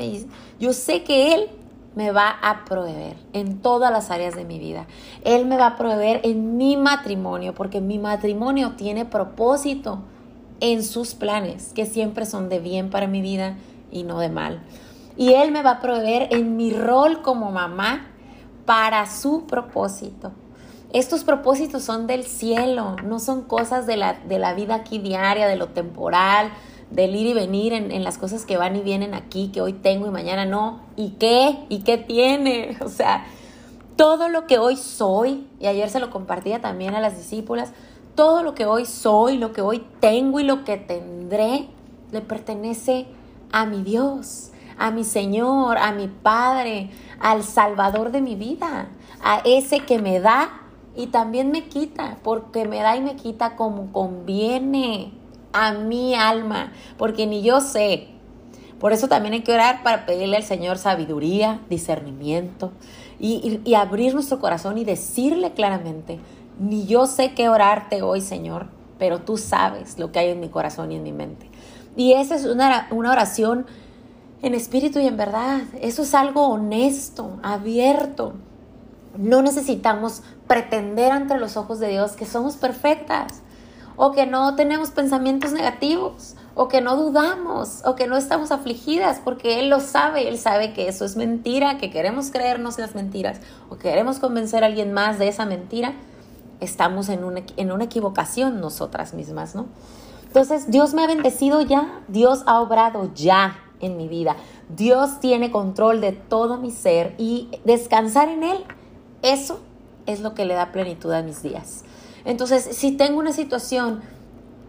Yo 0.61 0.75
sé 0.75 1.03
que 1.03 1.33
Él 1.33 1.49
me 1.95 2.13
va 2.13 2.29
a 2.43 2.67
proveer 2.67 3.17
en 3.33 3.63
todas 3.63 3.91
las 3.91 4.11
áreas 4.11 4.37
de 4.37 4.45
mi 4.45 4.59
vida. 4.59 4.87
Él 5.25 5.47
me 5.47 5.57
va 5.57 5.69
a 5.69 5.77
proveer 5.79 6.21
en 6.25 6.59
mi 6.59 6.77
matrimonio, 6.77 7.55
porque 7.55 7.81
mi 7.81 7.99
matrimonio 7.99 8.75
tiene 8.77 9.07
propósito 9.07 10.03
en 10.61 10.83
sus 10.83 11.15
planes, 11.15 11.73
que 11.75 11.87
siempre 11.87 12.27
son 12.27 12.49
de 12.49 12.59
bien 12.59 12.91
para 12.91 13.07
mi 13.07 13.21
vida 13.21 13.57
y 13.91 14.03
no 14.03 14.19
de 14.19 14.29
mal. 14.29 14.63
Y 15.17 15.33
Él 15.35 15.51
me 15.51 15.63
va 15.63 15.73
a 15.73 15.81
proveer 15.81 16.33
en 16.33 16.57
mi 16.57 16.73
rol 16.73 17.23
como 17.23 17.51
mamá 17.51 18.07
para 18.65 19.11
su 19.11 19.47
propósito. 19.47 20.33
Estos 20.93 21.25
propósitos 21.25 21.83
son 21.83 22.07
del 22.07 22.25
cielo, 22.25 22.97
no 23.05 23.19
son 23.19 23.43
cosas 23.43 23.87
de 23.87 23.97
la, 23.97 24.15
de 24.15 24.39
la 24.39 24.55
vida 24.55 24.77
aquí 24.77 24.99
diaria, 24.99 25.47
de 25.47 25.57
lo 25.57 25.69
temporal, 25.69 26.51
del 26.91 27.15
ir 27.15 27.27
y 27.27 27.35
venir 27.35 27.75
en, 27.75 27.91
en, 27.91 28.05
las 28.05 28.17
cosas 28.17 28.47
que 28.47 28.57
van 28.57 28.75
y 28.75 28.81
vienen 28.81 29.13
aquí, 29.13 29.49
que 29.49 29.61
hoy 29.61 29.75
tengo 29.75 30.07
y 30.07 30.11
mañana 30.11 30.47
no. 30.47 30.81
¿Y 30.97 31.11
qué? 31.11 31.59
¿Y 31.69 31.81
qué 31.81 31.99
tiene? 31.99 32.79
O 32.85 32.89
sea, 32.89 33.27
todo 33.97 34.29
lo 34.29 34.47
que 34.47 34.59
hoy 34.59 34.77
soy, 34.77 35.47
y 35.61 35.67
ayer 35.67 35.91
se 35.91 36.01
lo 36.01 36.09
compartía 36.11 36.61
también 36.61 36.95
a 36.95 37.01
las 37.01 37.19
discípulas, 37.19 37.73
todo 38.19 38.43
lo 38.43 38.53
que 38.57 38.67
hoy 38.67 38.85
soy, 38.85 39.39
lo 39.39 39.53
que 39.53 39.61
hoy 39.61 39.81
tengo 40.01 40.41
y 40.41 40.43
lo 40.43 40.65
que 40.65 40.77
tendré, 40.77 41.69
le 42.11 42.21
pertenece 42.21 43.07
a 43.53 43.65
mi 43.65 43.85
Dios, 43.85 44.51
a 44.77 44.91
mi 44.91 45.05
Señor, 45.05 45.79
a 45.79 45.93
mi 45.93 46.09
Padre, 46.09 46.91
al 47.21 47.45
Salvador 47.45 48.11
de 48.11 48.21
mi 48.21 48.35
vida, 48.35 48.89
a 49.23 49.41
ese 49.45 49.85
que 49.87 50.01
me 50.01 50.19
da 50.19 50.63
y 50.97 51.07
también 51.07 51.53
me 51.53 51.69
quita, 51.69 52.19
porque 52.25 52.67
me 52.67 52.81
da 52.81 52.97
y 52.97 53.03
me 53.03 53.15
quita 53.15 53.55
como 53.55 53.93
conviene 53.93 55.13
a 55.53 55.75
mi 55.75 56.17
alma, 56.17 56.73
porque 56.97 57.25
ni 57.25 57.43
yo 57.43 57.61
sé. 57.61 58.09
Por 58.81 58.93
eso 58.93 59.07
también 59.07 59.35
hay 59.35 59.43
que 59.43 59.53
orar 59.53 59.85
para 59.85 60.07
pedirle 60.07 60.39
al 60.39 60.43
Señor 60.43 60.79
sabiduría, 60.79 61.61
discernimiento 61.71 62.73
y, 63.21 63.61
y, 63.65 63.75
abrir 63.75 64.15
nuestro 64.15 64.41
corazón 64.41 64.77
y 64.77 64.85
decirle 64.85 65.53
claramente, 65.53 66.19
ni 66.59 66.87
yo 66.87 67.07
sé 67.07 67.35
qué 67.35 67.49
orarte 67.49 68.03
hoy, 68.03 68.21
Señor, 68.21 68.69
pero 68.99 69.21
tú 69.21 69.37
sabes 69.37 69.99
lo 69.99 70.13
que 70.13 70.19
hay 70.19 70.31
en 70.31 70.41
mi 70.41 70.49
corazón 70.49 70.93
y 70.93 70.97
en 70.97 71.03
mi 71.03 71.13
mente. 71.13 71.51
Y 71.97 72.13
esa 72.13 72.35
es 72.35 72.45
una, 72.45 72.89
una 72.91 73.13
oración 73.13 73.67
en 74.43 74.55
espíritu 74.55 74.99
y 74.99 75.07
en 75.07 75.17
verdad. 75.17 75.63
Eso 75.81 76.03
es 76.03 76.15
algo 76.15 76.49
honesto, 76.49 77.39
abierto. 77.43 78.35
No 79.17 79.43
necesitamos 79.43 80.23
pretender 80.47 81.13
ante 81.13 81.39
los 81.39 81.57
ojos 81.57 81.81
de 81.81 81.89
Dios 81.89 82.13
que 82.13 82.27
somos 82.27 82.57
perfectas 82.57 83.43
o 83.97 84.13
que 84.13 84.27
no 84.27 84.55
tenemos 84.55 84.91
pensamientos 84.91 85.53
negativos 85.53 86.37
o 86.55 86.69
que 86.69 86.81
no 86.81 86.97
dudamos 86.97 87.83
o 87.85 87.97
que 87.97 88.07
no 88.07 88.17
estamos 88.17 88.53
afligidas 88.53 89.21
porque 89.25 89.59
Él 89.59 89.69
lo 89.69 89.81
sabe, 89.81 90.29
Él 90.29 90.39
sabe 90.39 90.73
que 90.73 90.89
eso 90.89 91.05
es 91.05 91.17
mentira, 91.17 91.79
que 91.79 91.91
queremos 91.91 92.31
creernos 92.31 92.79
las 92.79 92.95
mentiras 92.95 93.41
o 93.69 93.77
queremos 93.77 94.21
convencer 94.21 94.63
a 94.63 94.67
alguien 94.67 94.93
más 94.93 95.19
de 95.19 95.29
esa 95.29 95.47
mentira, 95.47 95.95
estamos 96.61 97.09
en 97.09 97.25
una, 97.25 97.43
en 97.57 97.73
una 97.73 97.85
equivocación 97.85 98.61
nosotras 98.61 99.15
mismas, 99.15 99.55
¿no? 99.55 99.67
Entonces 100.27 100.71
Dios 100.71 100.95
me 100.95 101.03
ha 101.03 101.07
bendecido 101.07 101.63
ya, 101.63 102.03
Dios 102.09 102.43
ha 102.47 102.61
obrado 102.61 103.11
ya 103.15 103.59
en 103.81 103.97
mi 103.97 104.09
vida. 104.09 104.37
Dios 104.69 105.21
tiene 105.21 105.51
control 105.51 106.01
de 106.01 106.13
todo 106.13 106.59
mi 106.59 106.71
ser 106.71 107.15
y 107.19 107.49
descansar 107.65 108.29
en 108.29 108.43
Él, 108.43 108.65
eso 109.23 109.61
es 110.07 110.21
lo 110.21 110.35
que 110.35 110.45
le 110.45 110.55
da 110.55 110.73
plenitud 110.73 111.13
a 111.13 111.23
mis 111.23 111.43
días. 111.43 111.85
Entonces, 112.25 112.69
si 112.73 112.93
tengo 112.93 113.19
una 113.19 113.33
situación 113.33 114.01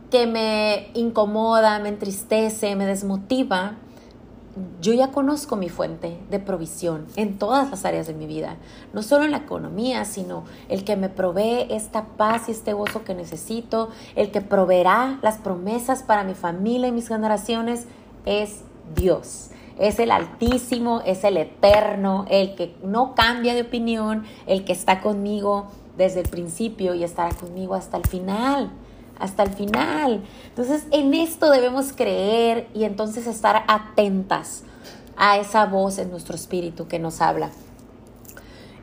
que 0.09 0.27
me 0.27 0.91
incomoda, 0.93 1.79
me 1.79 1.89
entristece, 1.89 2.75
me 2.75 2.85
desmotiva, 2.85 3.77
yo 4.81 4.93
ya 4.93 5.11
conozco 5.11 5.55
mi 5.55 5.69
fuente 5.69 6.17
de 6.29 6.39
provisión 6.39 7.05
en 7.15 7.37
todas 7.37 7.69
las 7.69 7.85
áreas 7.85 8.07
de 8.07 8.13
mi 8.13 8.25
vida, 8.25 8.57
no 8.93 9.03
solo 9.03 9.25
en 9.25 9.31
la 9.31 9.37
economía, 9.37 10.05
sino 10.05 10.43
el 10.69 10.83
que 10.83 10.95
me 10.95 11.09
provee 11.09 11.67
esta 11.69 12.05
paz 12.17 12.49
y 12.49 12.51
este 12.51 12.73
gozo 12.73 13.03
que 13.03 13.13
necesito, 13.13 13.89
el 14.15 14.31
que 14.31 14.41
proveerá 14.41 15.19
las 15.21 15.37
promesas 15.37 16.03
para 16.03 16.23
mi 16.23 16.33
familia 16.33 16.87
y 16.87 16.91
mis 16.91 17.07
generaciones, 17.07 17.85
es 18.25 18.61
Dios. 18.95 19.51
Es 19.77 19.99
el 19.99 20.11
Altísimo, 20.11 21.01
es 21.05 21.23
el 21.23 21.37
Eterno, 21.37 22.25
el 22.29 22.55
que 22.55 22.75
no 22.83 23.15
cambia 23.15 23.53
de 23.53 23.61
opinión, 23.61 24.25
el 24.45 24.65
que 24.65 24.73
está 24.73 24.99
conmigo 24.99 25.67
desde 25.97 26.21
el 26.21 26.29
principio 26.29 26.95
y 26.95 27.03
estará 27.03 27.33
conmigo 27.33 27.75
hasta 27.75 27.97
el 27.97 28.05
final, 28.05 28.71
hasta 29.19 29.43
el 29.43 29.51
final. 29.51 30.23
Entonces, 30.47 30.85
en 30.91 31.13
esto 31.13 31.49
debemos 31.51 31.93
creer 31.93 32.67
y 32.73 32.85
entonces 32.85 33.27
estar 33.27 33.63
atentas 33.67 34.63
a 35.17 35.37
esa 35.37 35.65
voz 35.65 35.97
en 35.99 36.09
nuestro 36.09 36.35
espíritu 36.35 36.87
que 36.87 36.97
nos 36.97 37.21
habla. 37.21 37.51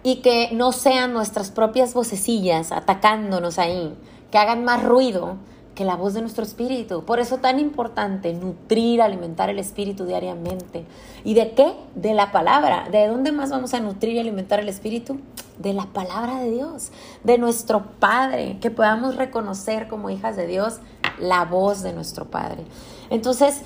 Y 0.03 0.17
que 0.17 0.51
no 0.53 0.71
sean 0.73 1.13
nuestras 1.13 1.51
propias 1.51 1.95
vocecillas 1.95 2.71
atacándonos 2.71 3.59
ahí, 3.59 3.95
que 4.31 4.39
hagan 4.39 4.65
más 4.65 4.85
ruido 4.85 5.37
que 5.77 5.85
la 5.85 5.95
voz 5.95 6.15
de 6.15 6.23
nuestro 6.23 6.43
espíritu. 6.43 7.05
Por 7.05 7.21
eso 7.21 7.37
tan 7.37 7.61
importante 7.61 8.33
nutrir, 8.33 9.03
alimentar 9.03 9.51
el 9.51 9.61
espíritu 9.61 10.07
diariamente. 10.07 10.87
¿Y 11.23 11.35
de 11.35 11.53
qué? 11.53 11.75
De 11.95 12.15
la 12.15 12.33
palabra. 12.33 12.89
¿De 12.91 13.07
dónde 13.07 13.31
más 13.31 13.51
vamos 13.51 13.75
a 13.75 13.81
nutrir 13.81 14.15
y 14.15 14.19
alimentar 14.19 14.59
el 14.59 14.71
espíritu? 14.71 15.21
De 15.59 15.75
la 15.75 15.85
palabra 15.87 16.41
de 16.41 16.51
Dios, 16.51 16.91
de 17.25 17.39
nuestro 17.39 17.85
Padre, 18.01 18.59
que 18.61 18.71
podamos 18.71 19.17
reconocer 19.17 19.87
como 19.87 20.11
hijas 20.11 20.35
de 20.35 20.47
Dios 20.47 20.81
la 21.21 21.45
voz 21.45 21.83
de 21.83 21.93
nuestro 21.93 22.25
Padre. 22.25 22.65
Entonces, 23.11 23.61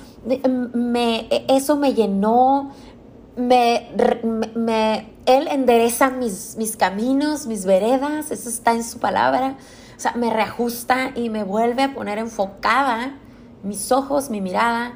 me, 0.73 1.27
eso 1.47 1.77
me 1.77 1.93
llenó, 1.93 2.71
me, 3.37 3.89
me, 4.53 5.07
Él 5.25 5.47
endereza 5.49 6.09
mis, 6.09 6.57
mis 6.57 6.75
caminos, 6.75 7.47
mis 7.47 7.65
veredas, 7.65 8.31
eso 8.31 8.49
está 8.49 8.73
en 8.73 8.83
su 8.83 8.99
palabra. 8.99 9.55
O 10.01 10.03
sea, 10.03 10.13
me 10.13 10.31
reajusta 10.31 11.11
y 11.13 11.29
me 11.29 11.43
vuelve 11.43 11.83
a 11.83 11.93
poner 11.93 12.17
enfocada 12.17 13.19
mis 13.61 13.91
ojos, 13.91 14.31
mi 14.31 14.41
mirada 14.41 14.93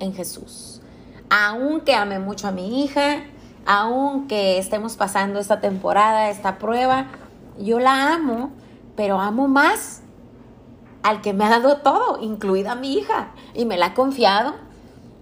en 0.00 0.14
Jesús. 0.14 0.80
Aunque 1.28 1.94
ame 1.94 2.18
mucho 2.18 2.48
a 2.48 2.50
mi 2.50 2.82
hija, 2.82 3.24
aunque 3.66 4.56
estemos 4.56 4.96
pasando 4.96 5.38
esta 5.38 5.60
temporada, 5.60 6.30
esta 6.30 6.56
prueba, 6.56 7.08
yo 7.58 7.78
la 7.78 8.14
amo, 8.14 8.52
pero 8.96 9.20
amo 9.20 9.48
más 9.48 10.00
al 11.02 11.20
que 11.20 11.34
me 11.34 11.44
ha 11.44 11.50
dado 11.50 11.82
todo, 11.82 12.18
incluida 12.22 12.74
mi 12.74 12.94
hija, 12.94 13.32
y 13.52 13.66
me 13.66 13.76
la 13.76 13.88
ha 13.88 13.94
confiado, 13.94 14.54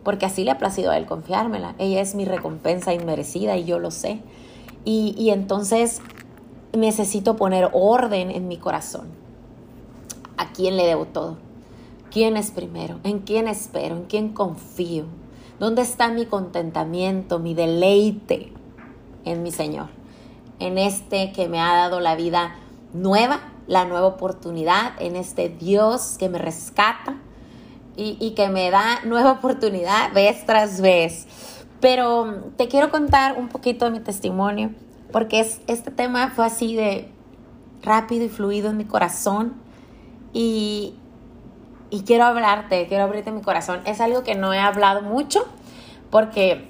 porque 0.05 0.27
así 0.27 0.45
le 0.45 0.53
ha 0.53 0.59
placido 0.59 0.93
a 0.93 0.99
él 0.99 1.07
confiármela. 1.07 1.75
Ella 1.79 2.01
es 2.01 2.15
mi 2.15 2.27
recompensa 2.27 2.95
inmerecida 2.95 3.57
y 3.57 3.65
yo 3.65 3.81
lo 3.81 3.91
sé. 3.91 4.21
Y, 4.85 5.17
y 5.19 5.31
entonces 5.31 6.01
necesito 6.77 7.37
poner 7.37 7.71
orden 7.73 8.31
en 8.31 8.49
mi 8.49 8.57
corazón. 8.57 9.09
¿A 10.37 10.53
quién 10.53 10.77
le 10.77 10.87
debo 10.87 11.07
todo? 11.07 11.37
¿Quién 12.11 12.37
es 12.37 12.51
primero? 12.51 12.99
¿En 13.05 13.21
quién 13.21 13.49
espero? 13.49 13.97
¿En 13.97 14.05
quién 14.05 14.31
confío? 14.31 15.05
¿Dónde 15.59 15.83
está 15.83 16.09
mi 16.09 16.27
contentamiento, 16.27 17.39
mi 17.39 17.55
deleite 17.55 18.53
en 19.25 19.43
mi 19.43 19.51
Señor? 19.51 19.89
En 20.59 20.79
este 20.79 21.33
que 21.33 21.49
me 21.49 21.61
ha 21.61 21.75
dado 21.75 22.01
la 22.01 22.17
vida 22.17 22.57
nueva, 22.93 23.41
la 23.67 23.85
nueva 23.85 24.07
oportunidad, 24.07 24.93
en 25.01 25.17
este 25.17 25.49
Dios 25.49 26.17
que 26.19 26.29
me 26.29 26.39
rescata 26.39 27.17
y, 27.97 28.33
que 28.33 28.49
me 28.49 28.71
da 28.71 29.01
nueva 29.05 29.33
oportunidad 29.33 30.13
vez 30.13 30.45
tras 30.45 30.81
vez. 30.81 31.27
Pero 31.81 32.43
te 32.57 32.69
quiero 32.69 32.91
contar 32.91 33.39
un 33.39 33.49
poquito 33.49 33.87
de 33.87 33.91
mi 33.91 34.01
testimonio 34.01 34.71
porque 35.17 35.41
es, 35.41 35.63
este 35.67 35.91
tema 35.91 36.29
fue 36.37 36.45
así 36.45 36.77
de 36.77 37.09
rápido 37.83 38.27
y 38.27 38.29
fluido 38.29 38.69
en 38.69 38.77
mi 38.77 38.85
corazón 38.85 39.55
y, 40.35 40.93
y 41.89 42.03
quiero 42.03 42.25
hablarte, 42.25 42.87
quiero 42.87 43.05
abrirte 43.05 43.33
mi 43.33 43.41
corazón. 43.41 43.81
Es 43.87 44.03
algo 44.03 44.25
que 44.25 44.35
no 44.35 44.53
he 44.53 44.59
hablado 44.59 45.01
mucho 45.01 45.47
porque 46.11 46.69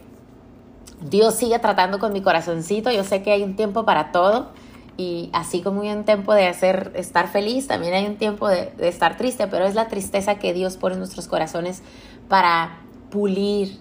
Dios 1.00 1.34
sigue 1.34 1.58
tratando 1.58 1.98
con 1.98 2.12
mi 2.12 2.22
corazoncito. 2.22 2.92
Yo 2.92 3.02
sé 3.02 3.20
que 3.24 3.32
hay 3.32 3.42
un 3.42 3.56
tiempo 3.56 3.84
para 3.84 4.12
todo 4.12 4.52
y 4.96 5.28
así 5.32 5.60
como 5.60 5.82
hay 5.82 5.90
un 5.90 6.04
tiempo 6.04 6.32
de 6.32 6.46
hacer 6.46 6.92
estar 6.94 7.26
feliz, 7.26 7.66
también 7.66 7.94
hay 7.94 8.06
un 8.06 8.14
tiempo 8.14 8.46
de, 8.46 8.70
de 8.76 8.86
estar 8.86 9.16
triste, 9.16 9.48
pero 9.48 9.66
es 9.66 9.74
la 9.74 9.88
tristeza 9.88 10.36
que 10.36 10.52
Dios 10.52 10.76
pone 10.76 10.92
en 10.92 11.00
nuestros 11.00 11.26
corazones 11.26 11.82
para 12.28 12.78
pulir 13.10 13.80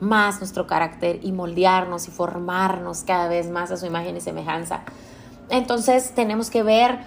más 0.00 0.38
nuestro 0.38 0.66
carácter 0.66 1.20
y 1.22 1.32
moldearnos 1.32 2.08
y 2.08 2.10
formarnos 2.10 3.04
cada 3.04 3.28
vez 3.28 3.50
más 3.50 3.70
a 3.70 3.76
su 3.76 3.86
imagen 3.86 4.16
y 4.16 4.20
semejanza. 4.20 4.82
Entonces 5.50 6.12
tenemos 6.14 6.50
que 6.50 6.62
ver 6.62 7.00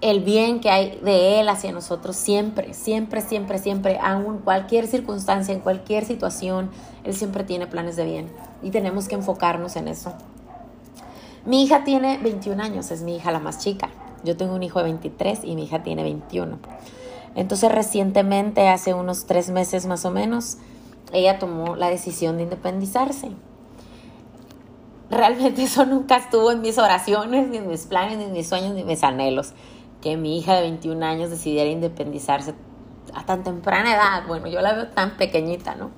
el 0.00 0.20
bien 0.20 0.60
que 0.60 0.70
hay 0.70 0.98
de 1.02 1.40
Él 1.40 1.48
hacia 1.48 1.72
nosotros 1.72 2.16
siempre, 2.16 2.74
siempre, 2.74 3.20
siempre, 3.20 3.58
siempre, 3.58 3.98
aún 4.00 4.38
cualquier 4.38 4.86
circunstancia, 4.86 5.54
en 5.54 5.60
cualquier 5.60 6.04
situación, 6.04 6.70
Él 7.04 7.14
siempre 7.14 7.44
tiene 7.44 7.66
planes 7.66 7.96
de 7.96 8.04
bien 8.04 8.30
y 8.62 8.70
tenemos 8.70 9.08
que 9.08 9.16
enfocarnos 9.16 9.76
en 9.76 9.88
eso. 9.88 10.12
Mi 11.44 11.62
hija 11.62 11.84
tiene 11.84 12.18
21 12.18 12.62
años, 12.62 12.90
es 12.90 13.02
mi 13.02 13.16
hija 13.16 13.30
la 13.30 13.40
más 13.40 13.58
chica. 13.58 13.88
Yo 14.24 14.36
tengo 14.36 14.54
un 14.54 14.62
hijo 14.62 14.80
de 14.80 14.86
23 14.86 15.40
y 15.44 15.54
mi 15.54 15.64
hija 15.64 15.82
tiene 15.82 16.02
21. 16.02 16.58
Entonces 17.34 17.72
recientemente, 17.72 18.68
hace 18.68 18.94
unos 18.94 19.26
tres 19.26 19.50
meses 19.50 19.86
más 19.86 20.04
o 20.04 20.10
menos, 20.10 20.58
ella 21.12 21.38
tomó 21.38 21.76
la 21.76 21.88
decisión 21.88 22.36
de 22.36 22.44
independizarse. 22.44 23.30
Realmente 25.10 25.62
eso 25.62 25.86
nunca 25.86 26.16
estuvo 26.16 26.50
en 26.52 26.60
mis 26.60 26.78
oraciones, 26.78 27.48
ni 27.48 27.56
en 27.58 27.68
mis 27.68 27.86
planes, 27.86 28.18
ni 28.18 28.24
en 28.24 28.32
mis 28.32 28.48
sueños, 28.48 28.74
ni 28.74 28.82
en 28.82 28.86
mis 28.86 29.02
anhelos. 29.02 29.52
Que 30.02 30.16
mi 30.16 30.38
hija 30.38 30.54
de 30.54 30.62
21 30.62 31.04
años 31.04 31.30
decidiera 31.30 31.70
independizarse 31.70 32.54
a 33.14 33.24
tan 33.24 33.42
temprana 33.42 33.94
edad. 33.94 34.26
Bueno, 34.26 34.46
yo 34.48 34.60
la 34.60 34.74
veo 34.74 34.88
tan 34.88 35.16
pequeñita, 35.16 35.74
¿no? 35.74 35.90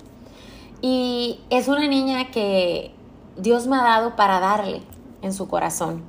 Y 0.81 1.41
es 1.51 1.69
una 1.69 1.87
niña 1.87 2.31
que 2.31 2.95
Dios 3.37 3.67
me 3.67 3.77
ha 3.77 3.83
dado 3.83 4.17
para 4.17 4.41
darle 4.41 4.83
en 5.23 5.35
su 5.35 5.49
corazón. 5.49 6.03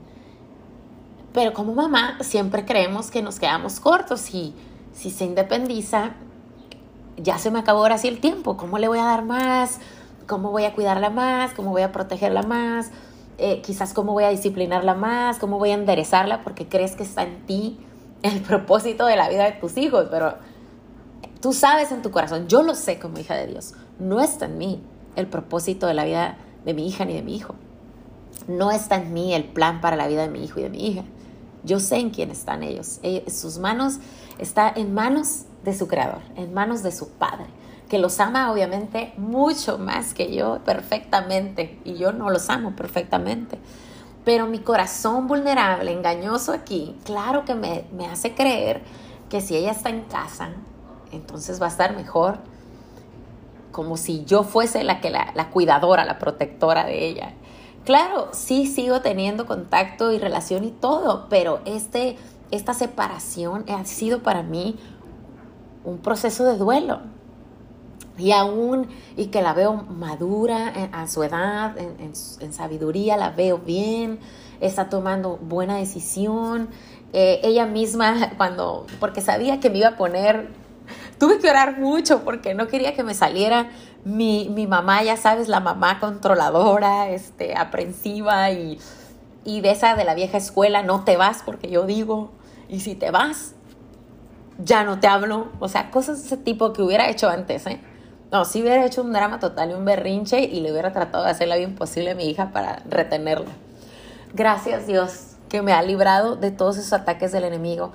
Pero 1.34 1.54
como 1.54 1.74
mamá 1.74 2.18
siempre 2.22 2.66
creemos 2.66 3.10
que 3.10 3.22
nos 3.22 3.40
quedamos 3.40 3.80
cortos 3.80 4.34
y 4.34 4.54
si 4.94 5.10
se 5.10 5.26
independiza, 5.26 6.16
ya 7.18 7.38
se 7.38 7.52
me 7.52 7.60
acabó 7.60 7.80
ahora 7.80 7.98
sí 7.98 8.08
el 8.08 8.20
tiempo, 8.20 8.58
¿cómo 8.58 8.78
le 8.78 8.88
voy 8.88 9.00
a 9.00 9.06
dar 9.06 9.24
más? 9.24 9.80
¿Cómo 10.28 10.52
voy 10.52 10.64
a 10.66 10.74
cuidarla 10.74 11.10
más? 11.10 11.52
¿Cómo 11.54 11.72
voy 11.72 11.82
a 11.82 11.92
protegerla 11.92 12.44
más? 12.44 12.92
Eh, 13.38 13.62
quizás 13.62 13.94
cómo 13.94 14.14
voy 14.14 14.24
a 14.24 14.30
disciplinarla 14.30 14.94
más, 14.94 15.40
cómo 15.40 15.58
voy 15.58 15.72
a 15.72 15.74
enderezarla 15.74 16.44
porque 16.44 16.68
crees 16.68 16.96
que 16.96 17.04
está 17.04 17.24
en 17.24 17.46
ti 17.46 17.80
el 18.22 18.42
propósito 18.48 19.06
de 19.06 19.16
la 19.16 19.30
vida 19.30 19.46
de 19.46 19.54
tus 19.54 19.78
hijos, 19.78 20.08
pero 20.12 20.36
tú 21.42 21.54
sabes 21.54 21.92
en 21.92 22.02
tu 22.02 22.12
corazón, 22.12 22.48
yo 22.48 22.62
lo 22.62 22.76
sé 22.76 23.00
como 23.00 23.18
hija 23.18 23.36
de 23.36 23.48
Dios, 23.48 23.74
no 23.98 24.22
está 24.22 24.46
en 24.46 24.58
mí 24.58 24.84
el 25.16 25.28
propósito 25.28 25.88
de 25.88 25.96
la 25.96 26.06
vida 26.06 26.38
de 26.66 26.74
mi 26.74 26.88
hija 26.88 27.04
ni 27.06 27.14
de 27.14 27.24
mi 27.24 27.36
hijo. 27.36 27.56
No 28.48 28.72
está 28.72 28.96
en 28.98 29.14
mí 29.14 29.34
el 29.34 29.46
plan 29.46 29.82
para 29.82 29.96
la 29.96 30.08
vida 30.08 30.22
de 30.22 30.30
mi 30.30 30.44
hijo 30.44 30.60
y 30.60 30.64
de 30.64 30.70
mi 30.70 30.88
hija. 30.88 31.04
Yo 31.64 31.80
sé 31.80 31.98
en 31.98 32.12
quién 32.12 32.32
están 32.32 32.64
ellos. 32.64 33.00
sus 33.28 33.58
manos 33.58 34.00
está 34.40 34.72
en 34.76 34.94
manos 34.94 35.46
de 35.64 35.74
su 35.74 35.88
creador, 35.88 36.22
en 36.36 36.54
manos 36.54 36.84
de 36.84 36.92
su 36.92 37.10
padre, 37.10 37.46
que 37.90 38.00
los 38.00 38.20
ama 38.20 38.52
obviamente 38.52 39.14
mucho 39.18 39.78
más 39.78 40.14
que 40.14 40.34
yo 40.34 40.60
perfectamente 40.66 41.80
y 41.84 41.96
yo 41.96 42.12
no 42.12 42.30
los 42.30 42.50
amo 42.50 42.76
perfectamente. 42.76 43.60
Pero 44.24 44.46
mi 44.48 44.60
corazón 44.60 45.28
vulnerable, 45.28 45.92
engañoso 45.92 46.54
aquí, 46.54 46.96
claro 47.06 47.44
que 47.44 47.56
me, 47.56 47.86
hace 48.08 48.34
creer 48.34 48.82
que 49.30 49.42
si 49.42 49.56
ella 49.56 49.72
está 49.72 49.90
en 49.90 50.04
casa, 50.04 50.52
entonces 51.12 51.62
va 51.62 51.66
a 51.66 51.70
estar 51.70 51.96
mejor, 51.96 52.38
como 53.72 53.98
si 53.98 54.26
yo 54.26 54.44
fuese 54.44 54.84
la 54.84 55.02
que 55.02 55.10
la, 55.10 55.32
la 55.34 55.50
cuidadora, 55.50 56.06
la 56.06 56.20
protectora 56.20 56.86
de 56.86 57.08
ella. 57.08 57.34
Claro, 57.86 58.30
sí 58.32 58.68
sigo 58.68 59.02
teniendo 59.02 59.48
contacto 59.48 60.12
y 60.12 60.20
relación 60.20 60.64
y 60.66 60.72
todo, 60.72 61.28
pero 61.30 61.62
este, 61.66 62.16
esta 62.52 62.74
separación 62.76 63.66
ha 63.70 63.86
sido 63.86 64.22
para 64.22 64.44
mí 64.44 64.78
un 65.84 65.98
proceso 66.00 66.46
de 66.46 66.58
duelo. 66.58 67.02
Y 68.18 68.34
aún, 68.34 68.88
y 69.18 69.28
que 69.28 69.42
la 69.42 69.54
veo 69.54 69.74
madura 69.74 70.74
a 70.92 71.08
su 71.08 71.24
edad, 71.24 71.76
en, 71.78 72.54
sabiduría, 72.54 73.18
la 73.18 73.32
veo 73.32 73.58
bien, 73.58 74.20
está 74.60 74.90
tomando 74.90 75.38
buena 75.38 75.78
decisión. 75.78 76.70
Eh, 77.14 77.40
ella 77.44 77.66
misma, 77.66 78.32
cuando, 78.38 78.86
porque 79.00 79.22
sabía 79.22 79.60
que 79.60 79.70
me 79.70 79.80
iba 79.80 79.90
a 79.90 79.98
poner, 79.98 80.50
tuve 81.20 81.40
que 81.40 81.50
orar 81.50 81.80
mucho 81.80 82.24
porque 82.24 82.54
no 82.54 82.68
quería 82.68 82.94
que 82.94 83.04
me 83.04 83.14
saliera 83.14 83.70
mi, 84.04 84.50
mi 84.50 84.68
mamá, 84.68 85.04
ya 85.04 85.18
sabes, 85.18 85.48
la 85.48 85.60
mamá 85.60 86.00
controladora, 86.00 87.10
este, 87.10 87.56
aprensiva 87.56 88.52
y, 88.52 88.80
y 89.46 89.62
de 89.62 89.72
esa 89.72 89.96
de 89.96 90.04
la 90.04 90.14
vieja 90.14 90.38
escuela, 90.38 90.84
no 90.84 91.04
te 91.04 91.18
vas 91.18 91.44
porque 91.46 91.70
yo 91.70 91.86
digo, 91.86 92.32
y 92.70 92.82
si 92.82 92.96
te 92.96 93.12
vas, 93.12 93.56
ya 94.64 94.84
no 94.84 95.00
te 95.00 95.08
hablo. 95.08 95.50
O 95.60 95.68
sea, 95.68 95.92
cosas 95.92 96.20
de 96.22 96.28
ese 96.28 96.38
tipo 96.38 96.74
que 96.74 96.82
hubiera 96.82 97.10
hecho 97.10 97.30
antes, 97.30 97.66
¿eh? 97.68 97.80
No, 98.32 98.46
si 98.46 98.62
hubiera 98.62 98.86
hecho 98.86 99.02
un 99.02 99.12
drama 99.12 99.40
total 99.40 99.72
y 99.72 99.74
un 99.74 99.84
berrinche 99.84 100.42
y 100.42 100.62
le 100.62 100.72
hubiera 100.72 100.94
tratado 100.94 101.26
de 101.26 101.32
hacer 101.32 101.50
la 101.50 101.58
imposible 101.58 102.12
a 102.12 102.16
mi 102.16 102.30
hija 102.30 102.52
para 102.54 102.82
retenerla. 102.90 103.52
Gracias 104.34 104.88
Dios 104.88 105.32
que 105.50 105.62
me 105.62 105.74
ha 105.74 105.84
librado 105.84 106.38
de 106.38 106.50
todos 106.50 106.78
esos 106.78 106.94
ataques 106.94 107.34
del 107.34 107.44
enemigo. 107.44 107.92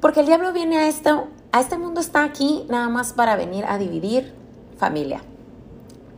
Porque 0.00 0.20
el 0.20 0.26
diablo 0.26 0.52
viene 0.54 0.78
a 0.78 0.88
esto, 0.88 1.28
a 1.52 1.60
este 1.60 1.76
mundo 1.76 2.00
está 2.00 2.24
aquí 2.24 2.64
nada 2.70 2.88
más 2.88 3.12
para 3.12 3.36
venir 3.36 3.66
a 3.68 3.76
dividir 3.76 4.34
familia. 4.78 5.20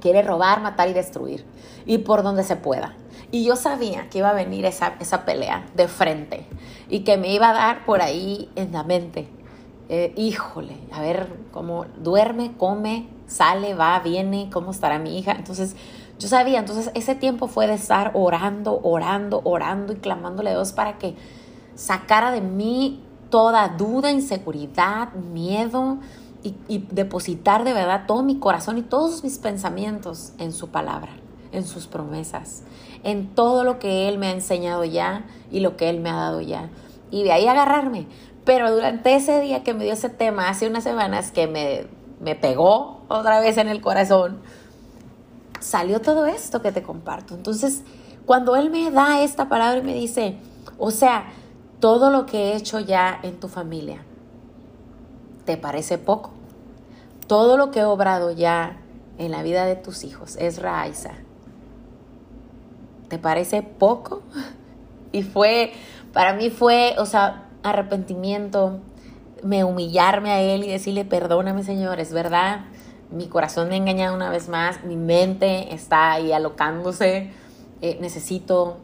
Quiere 0.00 0.22
robar, 0.22 0.60
matar 0.60 0.88
y 0.88 0.92
destruir. 0.92 1.44
Y 1.84 1.98
por 1.98 2.22
donde 2.22 2.44
se 2.44 2.54
pueda. 2.54 2.94
Y 3.32 3.44
yo 3.44 3.56
sabía 3.56 4.08
que 4.08 4.18
iba 4.18 4.30
a 4.30 4.34
venir 4.34 4.64
esa, 4.66 4.94
esa 5.00 5.24
pelea 5.24 5.66
de 5.74 5.88
frente 5.88 6.46
y 6.88 7.00
que 7.00 7.16
me 7.16 7.32
iba 7.32 7.50
a 7.50 7.54
dar 7.54 7.84
por 7.84 8.00
ahí 8.02 8.48
en 8.54 8.72
la 8.72 8.84
mente. 8.84 9.28
Eh, 9.88 10.12
híjole, 10.16 10.76
a 10.92 11.00
ver 11.00 11.28
cómo 11.52 11.86
duerme, 12.02 12.56
come, 12.56 13.08
sale, 13.28 13.74
va, 13.74 14.00
viene, 14.00 14.50
cómo 14.52 14.72
estará 14.72 14.98
mi 14.98 15.16
hija. 15.16 15.32
Entonces, 15.32 15.76
yo 16.18 16.28
sabía, 16.28 16.58
entonces 16.58 16.90
ese 16.94 17.14
tiempo 17.14 17.46
fue 17.46 17.66
de 17.68 17.74
estar 17.74 18.10
orando, 18.14 18.80
orando, 18.82 19.42
orando 19.44 19.92
y 19.92 19.96
clamándole 19.96 20.50
a 20.50 20.54
Dios 20.54 20.72
para 20.72 20.98
que 20.98 21.14
sacara 21.76 22.32
de 22.32 22.40
mí 22.40 23.04
toda 23.30 23.68
duda, 23.68 24.10
inseguridad, 24.10 25.12
miedo 25.12 25.98
y, 26.42 26.54
y 26.68 26.78
depositar 26.90 27.64
de 27.64 27.72
verdad 27.72 28.04
todo 28.06 28.22
mi 28.22 28.38
corazón 28.38 28.78
y 28.78 28.82
todos 28.82 29.22
mis 29.22 29.38
pensamientos 29.38 30.32
en 30.38 30.52
su 30.52 30.68
palabra, 30.68 31.12
en 31.52 31.64
sus 31.64 31.86
promesas, 31.86 32.62
en 33.04 33.34
todo 33.34 33.62
lo 33.62 33.78
que 33.78 34.08
Él 34.08 34.18
me 34.18 34.28
ha 34.28 34.32
enseñado 34.32 34.84
ya 34.84 35.26
y 35.52 35.60
lo 35.60 35.76
que 35.76 35.90
Él 35.90 36.00
me 36.00 36.10
ha 36.10 36.16
dado 36.16 36.40
ya. 36.40 36.70
Y 37.10 37.22
de 37.22 37.32
ahí 37.32 37.46
agarrarme. 37.46 38.06
Pero 38.46 38.72
durante 38.72 39.14
ese 39.14 39.42
día 39.42 39.62
que 39.62 39.74
me 39.74 39.84
dio 39.84 39.92
ese 39.92 40.08
tema, 40.08 40.48
hace 40.48 40.66
unas 40.66 40.84
semanas 40.84 41.30
que 41.30 41.46
me 41.46 41.86
me 42.20 42.34
pegó 42.34 43.02
otra 43.08 43.40
vez 43.40 43.58
en 43.58 43.68
el 43.68 43.80
corazón, 43.80 44.40
salió 45.60 46.00
todo 46.00 46.26
esto 46.26 46.62
que 46.62 46.72
te 46.72 46.82
comparto. 46.82 47.34
Entonces, 47.34 47.82
cuando 48.24 48.56
Él 48.56 48.70
me 48.70 48.90
da 48.90 49.22
esta 49.22 49.48
palabra 49.48 49.78
y 49.78 49.82
me 49.82 49.94
dice, 49.94 50.36
o 50.78 50.90
sea, 50.90 51.26
todo 51.80 52.10
lo 52.10 52.26
que 52.26 52.52
he 52.52 52.56
hecho 52.56 52.80
ya 52.80 53.20
en 53.22 53.38
tu 53.38 53.48
familia, 53.48 54.02
¿te 55.44 55.56
parece 55.56 55.98
poco? 55.98 56.30
Todo 57.26 57.56
lo 57.56 57.70
que 57.70 57.80
he 57.80 57.84
obrado 57.84 58.30
ya 58.30 58.78
en 59.18 59.30
la 59.30 59.42
vida 59.42 59.64
de 59.66 59.76
tus 59.76 60.04
hijos, 60.04 60.36
es 60.36 60.60
Raiza, 60.60 61.12
¿te 63.08 63.18
parece 63.18 63.62
poco? 63.62 64.22
Y 65.12 65.22
fue, 65.22 65.72
para 66.12 66.34
mí 66.34 66.50
fue, 66.50 66.94
o 66.98 67.06
sea, 67.06 67.45
arrepentimiento, 67.66 68.80
me 69.42 69.64
humillarme 69.64 70.30
a 70.30 70.40
Él 70.40 70.64
y 70.64 70.68
decirle, 70.68 71.04
perdóname 71.04 71.62
Señor, 71.62 72.00
es 72.00 72.12
verdad, 72.12 72.66
mi 73.10 73.28
corazón 73.28 73.68
me 73.68 73.74
ha 73.74 73.78
engañado 73.78 74.14
una 74.14 74.30
vez 74.30 74.48
más, 74.48 74.84
mi 74.84 74.96
mente 74.96 75.74
está 75.74 76.12
ahí 76.12 76.32
alocándose, 76.32 77.30
eh, 77.80 77.98
necesito 78.00 78.78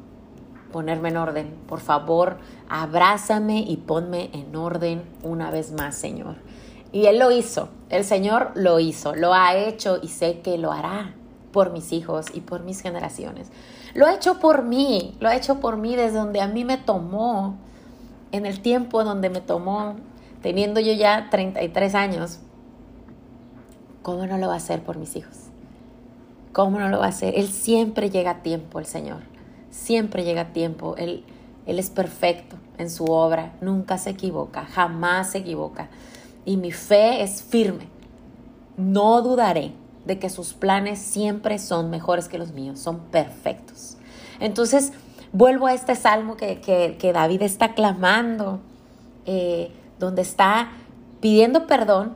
ponerme 0.73 1.11
en 1.11 1.17
orden. 1.17 1.55
Por 1.69 1.81
favor, 1.81 2.39
abrázame 2.69 3.61
y 3.61 3.77
ponme 3.77 4.31
en 4.33 4.55
orden 4.57 5.03
una 5.23 5.51
vez 5.51 5.73
más, 5.73 5.95
Señor. 5.95 6.37
Y 6.93 7.07
Él 7.07 7.19
lo 7.19 7.31
hizo, 7.31 7.69
el 7.89 8.05
Señor 8.05 8.51
lo 8.55 8.79
hizo, 8.79 9.15
lo 9.15 9.33
ha 9.33 9.57
hecho 9.57 9.99
y 10.03 10.09
sé 10.09 10.41
que 10.41 10.59
lo 10.59 10.73
hará 10.73 11.15
por 11.53 11.73
mis 11.73 11.93
hijos 11.93 12.27
y 12.35 12.41
por 12.41 12.63
mis 12.63 12.81
generaciones. 12.81 13.51
Lo 13.95 14.07
ha 14.07 14.15
hecho 14.15 14.41
por 14.41 14.65
mí, 14.65 15.17
lo 15.21 15.29
ha 15.29 15.37
hecho 15.37 15.61
por 15.61 15.77
mí 15.77 15.97
desde 15.97 16.19
donde 16.19 16.41
a 16.41 16.49
mí 16.49 16.65
me 16.65 16.79
tomó, 16.79 17.59
en 18.33 18.47
el 18.47 18.61
tiempo 18.61 19.05
donde 19.05 19.31
me 19.31 19.41
tomó 19.41 19.97
teniendo 20.43 20.81
yo 20.81 20.93
ya 20.93 21.29
33 21.31 21.95
años, 21.95 22.41
¿cómo 24.03 24.27
no 24.27 24.39
lo 24.39 24.49
va 24.49 24.55
a 24.55 24.57
hacer 24.57 24.83
por 24.83 24.99
mis 24.99 25.15
hijos? 25.17 25.37
¿Cómo 26.53 26.81
no 26.81 26.89
lo 26.89 26.99
va 26.99 27.07
a 27.07 27.11
hacer? 27.11 27.35
Él 27.37 27.49
siempre 27.49 28.11
llega 28.11 28.31
a 28.33 28.43
tiempo, 28.43 28.79
el 28.79 28.87
Señor. 28.87 29.21
Siempre 29.71 30.25
llega 30.25 30.43
a 30.43 30.53
tiempo. 30.53 30.97
Él, 30.99 31.25
él 31.65 31.79
es 31.79 31.89
perfecto 31.89 32.57
en 32.77 32.91
su 32.91 33.05
obra. 33.05 33.53
Nunca 33.63 33.97
se 33.97 34.11
equivoca. 34.11 34.67
Jamás 34.67 35.31
se 35.31 35.39
equivoca. 35.39 35.89
Y 36.45 36.59
mi 36.59 36.73
fe 36.73 37.23
es 37.23 37.43
firme. 37.43 37.87
No 38.77 39.23
dudaré 39.23 39.73
de 40.05 40.19
que 40.19 40.29
sus 40.29 40.53
planes 40.53 40.99
siempre 40.99 41.59
son 41.59 41.89
mejores 41.89 42.29
que 42.29 42.37
los 42.37 42.53
míos. 42.53 42.81
Son 42.81 42.99
perfectos. 42.99 43.97
Entonces, 44.39 44.93
vuelvo 45.33 45.67
a 45.67 45.75
este 45.75 45.95
salmo 45.97 46.37
que, 46.37 47.11
David 47.13 47.43
está 47.43 47.75
clamando. 47.75 48.61
Eh, 49.25 49.73
donde 50.03 50.23
está 50.23 50.73
pidiendo 51.21 51.67
perdón, 51.67 52.15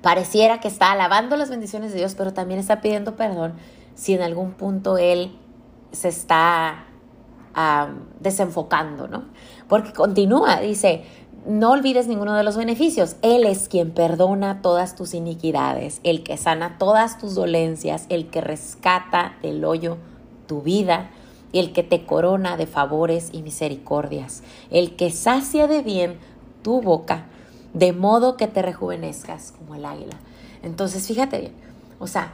pareciera 0.00 0.58
que 0.58 0.68
está 0.68 0.90
alabando 0.90 1.36
las 1.36 1.50
bendiciones 1.50 1.92
de 1.92 1.98
Dios, 1.98 2.14
pero 2.16 2.32
también 2.32 2.58
está 2.58 2.80
pidiendo 2.80 3.14
perdón 3.14 3.52
si 3.94 4.14
en 4.14 4.22
algún 4.22 4.52
punto 4.52 4.96
Él 4.98 5.36
se 5.92 6.08
está 6.08 6.86
desenfocando, 8.20 9.06
¿no? 9.08 9.24
Porque 9.68 9.92
continúa, 9.92 10.60
dice, 10.60 11.04
no 11.46 11.72
olvides 11.72 12.06
ninguno 12.06 12.34
de 12.34 12.42
los 12.42 12.56
beneficios. 12.56 13.16
Él 13.20 13.44
es 13.44 13.68
quien 13.68 13.90
perdona 13.90 14.62
todas 14.62 14.96
tus 14.96 15.12
iniquidades, 15.12 16.00
el 16.02 16.22
que 16.22 16.38
sana 16.38 16.78
todas 16.78 17.18
tus 17.18 17.34
dolencias, 17.34 18.06
el 18.08 18.30
que 18.30 18.40
rescata 18.40 19.34
del 19.42 19.62
hoyo 19.66 19.98
tu 20.46 20.62
vida 20.62 21.10
el 21.52 21.72
que 21.72 21.82
te 21.82 22.04
corona 22.04 22.56
de 22.56 22.66
favores 22.66 23.30
y 23.32 23.42
misericordias, 23.42 24.42
el 24.70 24.96
que 24.96 25.10
sacia 25.10 25.66
de 25.66 25.82
bien 25.82 26.18
tu 26.62 26.80
boca, 26.80 27.26
de 27.74 27.92
modo 27.92 28.36
que 28.36 28.46
te 28.46 28.62
rejuvenezcas 28.62 29.52
como 29.52 29.74
el 29.74 29.84
águila. 29.84 30.16
Entonces, 30.62 31.06
fíjate 31.06 31.40
bien, 31.40 31.52
o 31.98 32.06
sea, 32.06 32.32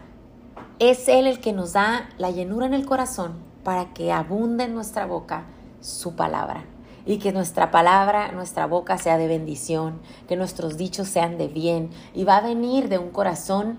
es 0.78 1.08
Él 1.08 1.26
el 1.26 1.40
que 1.40 1.52
nos 1.52 1.72
da 1.72 2.08
la 2.18 2.30
llenura 2.30 2.66
en 2.66 2.74
el 2.74 2.86
corazón 2.86 3.34
para 3.64 3.92
que 3.92 4.12
abunde 4.12 4.64
en 4.64 4.74
nuestra 4.74 5.06
boca 5.06 5.44
su 5.80 6.14
palabra 6.14 6.64
y 7.04 7.18
que 7.18 7.32
nuestra 7.32 7.70
palabra, 7.70 8.32
nuestra 8.32 8.66
boca 8.66 8.98
sea 8.98 9.16
de 9.18 9.28
bendición, 9.28 10.00
que 10.28 10.36
nuestros 10.36 10.76
dichos 10.76 11.08
sean 11.08 11.38
de 11.38 11.48
bien 11.48 11.90
y 12.14 12.24
va 12.24 12.36
a 12.36 12.42
venir 12.42 12.88
de 12.88 12.98
un 12.98 13.10
corazón 13.10 13.78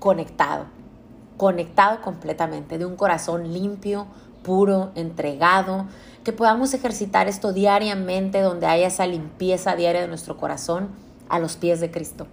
conectado, 0.00 0.66
conectado 1.40 2.02
completamente, 2.02 2.76
de 2.76 2.84
un 2.84 2.96
corazón 2.96 3.54
limpio, 3.54 4.06
puro, 4.42 4.90
entregado, 4.94 5.86
que 6.22 6.34
podamos 6.34 6.74
ejercitar 6.74 7.28
esto 7.28 7.54
diariamente, 7.54 8.42
donde 8.42 8.66
haya 8.66 8.88
esa 8.88 9.06
limpieza 9.06 9.74
diaria 9.74 10.02
de 10.02 10.06
nuestro 10.08 10.36
corazón, 10.36 10.90
a 11.30 11.38
los 11.38 11.56
pies 11.56 11.80
de 11.80 11.90
Cristo. 11.90 12.26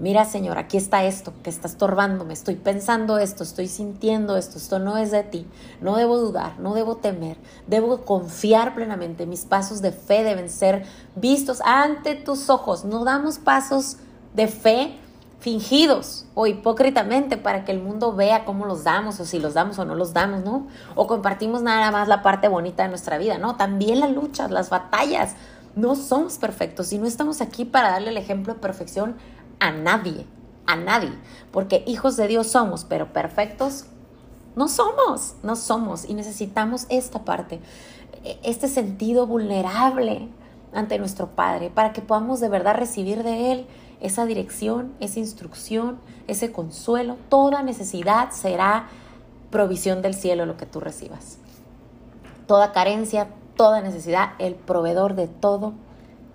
Mira, 0.00 0.24
Señor, 0.24 0.58
aquí 0.58 0.76
está 0.76 1.04
esto 1.04 1.32
que 1.44 1.50
está 1.50 1.68
estorbándome, 1.68 2.32
estoy 2.32 2.56
pensando 2.56 3.18
esto, 3.18 3.44
estoy 3.44 3.68
sintiendo 3.68 4.36
esto, 4.36 4.58
esto 4.58 4.80
no 4.80 4.98
es 4.98 5.12
de 5.12 5.22
ti, 5.22 5.46
no 5.80 5.94
debo 5.94 6.18
dudar, 6.18 6.58
no 6.58 6.74
debo 6.74 6.96
temer, 6.96 7.36
debo 7.68 8.04
confiar 8.04 8.74
plenamente, 8.74 9.24
mis 9.24 9.44
pasos 9.44 9.82
de 9.82 9.92
fe 9.92 10.24
deben 10.24 10.50
ser 10.50 10.84
vistos 11.14 11.60
ante 11.64 12.16
tus 12.16 12.50
ojos, 12.50 12.84
no 12.84 13.04
damos 13.04 13.38
pasos 13.38 13.98
de 14.34 14.48
fe 14.48 14.98
fingidos 15.40 16.26
o 16.34 16.46
hipócritamente 16.46 17.36
para 17.36 17.64
que 17.64 17.72
el 17.72 17.80
mundo 17.80 18.14
vea 18.14 18.44
cómo 18.44 18.66
los 18.66 18.84
damos 18.84 19.20
o 19.20 19.24
si 19.24 19.38
los 19.38 19.54
damos 19.54 19.78
o 19.78 19.84
no 19.84 19.94
los 19.94 20.12
damos, 20.12 20.42
¿no? 20.44 20.66
O 20.96 21.06
compartimos 21.06 21.62
nada 21.62 21.90
más 21.90 22.08
la 22.08 22.22
parte 22.22 22.48
bonita 22.48 22.82
de 22.82 22.88
nuestra 22.88 23.18
vida, 23.18 23.38
¿no? 23.38 23.56
También 23.56 24.00
las 24.00 24.10
luchas, 24.10 24.50
las 24.50 24.68
batallas. 24.68 25.34
No 25.76 25.94
somos 25.94 26.38
perfectos 26.38 26.92
y 26.92 26.98
no 26.98 27.06
estamos 27.06 27.40
aquí 27.40 27.64
para 27.64 27.90
darle 27.90 28.10
el 28.10 28.16
ejemplo 28.16 28.54
de 28.54 28.60
perfección 28.60 29.16
a 29.60 29.70
nadie, 29.70 30.26
a 30.66 30.74
nadie, 30.74 31.12
porque 31.52 31.84
hijos 31.86 32.16
de 32.16 32.26
Dios 32.26 32.48
somos, 32.48 32.84
pero 32.84 33.12
perfectos 33.12 33.86
no 34.56 34.66
somos, 34.66 35.34
no 35.44 35.54
somos 35.54 36.04
y 36.04 36.14
necesitamos 36.14 36.86
esta 36.88 37.24
parte, 37.24 37.60
e, 38.24 38.40
este 38.42 38.66
sentido 38.66 39.26
vulnerable 39.26 40.28
ante 40.72 40.98
nuestro 40.98 41.28
Padre 41.28 41.70
para 41.70 41.92
que 41.92 42.02
podamos 42.02 42.40
de 42.40 42.48
verdad 42.48 42.74
recibir 42.74 43.22
de 43.22 43.52
Él 43.52 43.66
esa 44.00 44.26
dirección, 44.26 44.92
esa 45.00 45.18
instrucción, 45.18 45.98
ese 46.26 46.52
consuelo. 46.52 47.16
Toda 47.28 47.62
necesidad 47.62 48.30
será 48.30 48.88
provisión 49.50 50.02
del 50.02 50.14
cielo 50.14 50.46
lo 50.46 50.56
que 50.56 50.66
tú 50.66 50.80
recibas. 50.80 51.38
Toda 52.46 52.72
carencia, 52.72 53.28
toda 53.56 53.80
necesidad, 53.80 54.30
el 54.38 54.54
proveedor 54.54 55.14
de 55.14 55.26
todo 55.28 55.74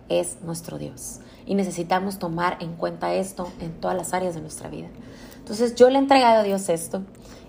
es 0.09 0.37
nuestro 0.41 0.77
Dios 0.77 1.19
y 1.45 1.55
necesitamos 1.55 2.19
tomar 2.19 2.57
en 2.59 2.73
cuenta 2.73 3.13
esto 3.13 3.49
en 3.59 3.71
todas 3.79 3.97
las 3.97 4.13
áreas 4.13 4.35
de 4.35 4.41
nuestra 4.41 4.69
vida. 4.69 4.87
Entonces 5.39 5.75
yo 5.75 5.89
le 5.89 5.95
he 5.97 6.01
entregado 6.01 6.39
a 6.39 6.43
Dios 6.43 6.69
esto 6.69 7.01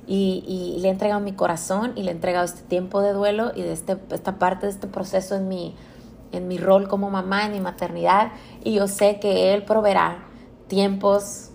y, 0.06 0.76
le 0.80 0.88
he 0.88 0.90
entregado 0.90 1.20
mi 1.20 1.32
corazón 1.32 1.92
y 1.96 2.02
le 2.02 2.10
he 2.10 2.14
entregado 2.14 2.44
este 2.44 2.62
tiempo 2.62 3.00
de 3.00 3.12
duelo 3.12 3.52
y 3.54 3.62
de 3.62 3.72
este, 3.72 3.96
esta 4.10 4.38
parte 4.38 4.66
de 4.66 4.72
este 4.72 4.86
proceso 4.86 5.36
en 5.36 5.48
mi, 5.48 5.74
en 6.36 6.48
mi 6.48 6.58
rol 6.58 6.88
como 6.88 7.10
mamá, 7.10 7.46
en 7.46 7.52
mi 7.52 7.60
maternidad 7.60 8.32
y 8.62 8.74
yo 8.74 8.88
sé 8.88 9.18
que 9.20 9.54
Él 9.54 9.64
proveerá 9.64 10.24
tiempos 10.68 11.50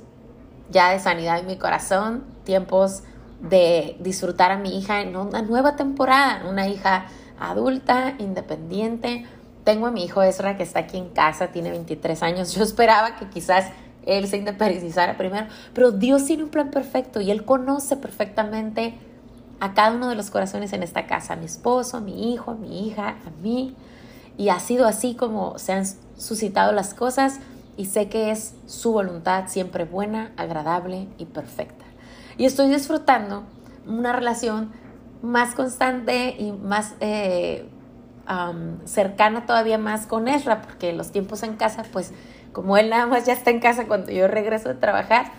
ya 0.69 0.91
de 0.91 0.99
sanidad 0.99 1.39
en 1.39 1.47
mi 1.47 1.57
corazón, 1.57 2.23
tiempos 2.43 3.03
de 3.41 3.95
disfrutar 3.99 4.51
a 4.51 4.57
mi 4.57 4.77
hija 4.77 5.01
en 5.01 5.15
una 5.15 5.41
nueva 5.41 5.75
temporada, 5.75 6.43
una 6.49 6.67
hija 6.67 7.05
adulta, 7.39 8.15
independiente, 8.19 9.25
tengo 9.63 9.87
a 9.87 9.91
mi 9.91 10.03
hijo 10.03 10.21
Ezra 10.21 10.57
que 10.57 10.63
está 10.63 10.79
aquí 10.79 10.97
en 10.97 11.09
casa, 11.09 11.47
tiene 11.47 11.71
23 11.71 12.23
años. 12.23 12.53
Yo 12.53 12.63
esperaba 12.63 13.15
que 13.15 13.27
quizás 13.29 13.71
él 14.05 14.27
se 14.27 14.37
independizara 14.37 15.17
primero, 15.17 15.47
pero 15.73 15.91
Dios 15.91 16.25
tiene 16.25 16.43
un 16.43 16.49
plan 16.49 16.71
perfecto 16.71 17.21
y 17.21 17.31
Él 17.31 17.45
conoce 17.45 17.97
perfectamente 17.97 18.95
a 19.59 19.73
cada 19.73 19.91
uno 19.91 20.09
de 20.09 20.15
los 20.15 20.31
corazones 20.31 20.73
en 20.73 20.83
esta 20.83 21.05
casa, 21.05 21.33
a 21.33 21.35
mi 21.35 21.45
esposo, 21.45 21.97
a 21.97 21.99
mi 21.99 22.33
hijo, 22.33 22.51
a 22.51 22.55
mi 22.55 22.87
hija, 22.87 23.09
a 23.09 23.43
mí. 23.43 23.75
Y 24.39 24.47
ha 24.47 24.59
sido 24.61 24.87
así 24.87 25.15
como 25.15 25.59
se 25.59 25.73
han 25.73 25.85
suscitado 26.17 26.71
las 26.71 26.93
cosas 26.93 27.41
y 27.75 27.87
sé 27.87 28.07
que 28.07 28.31
es 28.31 28.53
su 28.67 28.93
voluntad 28.93 29.49
siempre 29.49 29.83
buena, 29.83 30.31
agradable 30.37 31.09
y 31.17 31.25
perfecta. 31.25 31.83
Y 32.37 32.45
estoy 32.45 32.69
disfrutando 32.69 33.43
una 33.85 34.13
relación 34.13 34.71
más 35.21 35.55
constante 35.55 36.37
y 36.39 36.53
más 36.53 36.93
eh, 37.01 37.67
cercana 38.85 39.45
todavía 39.45 39.77
más 39.77 40.05
con 40.05 40.29
Ezra, 40.29 40.61
porque 40.61 40.93
los 40.93 41.11
tiempos 41.11 41.43
en 41.43 41.57
casa, 41.57 41.83
pues 41.91 42.13
como 42.53 42.77
él 42.77 42.89
nada 42.89 43.07
más 43.07 43.25
ya 43.25 43.33
está 43.33 43.49
en 43.49 43.59
casa 43.59 43.87
cuando 43.87 44.09
yo 44.09 44.29
regreso 44.29 44.69
de 44.69 44.75
trabajar, 44.75 45.33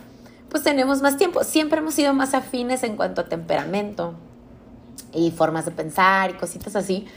pues 0.50 0.62
tenemos 0.62 1.00
más 1.00 1.16
tiempo. 1.16 1.42
Siempre 1.42 1.78
hemos 1.78 1.94
sido 1.94 2.12
más 2.12 2.34
afines 2.34 2.82
en 2.82 2.96
cuanto 2.96 3.22
a 3.22 3.30
temperamento 3.30 4.12
y 5.14 5.30
formas 5.30 5.64
de 5.64 5.70
pensar 5.70 6.32
y 6.32 6.34
cositas 6.34 6.76
así 6.76 7.08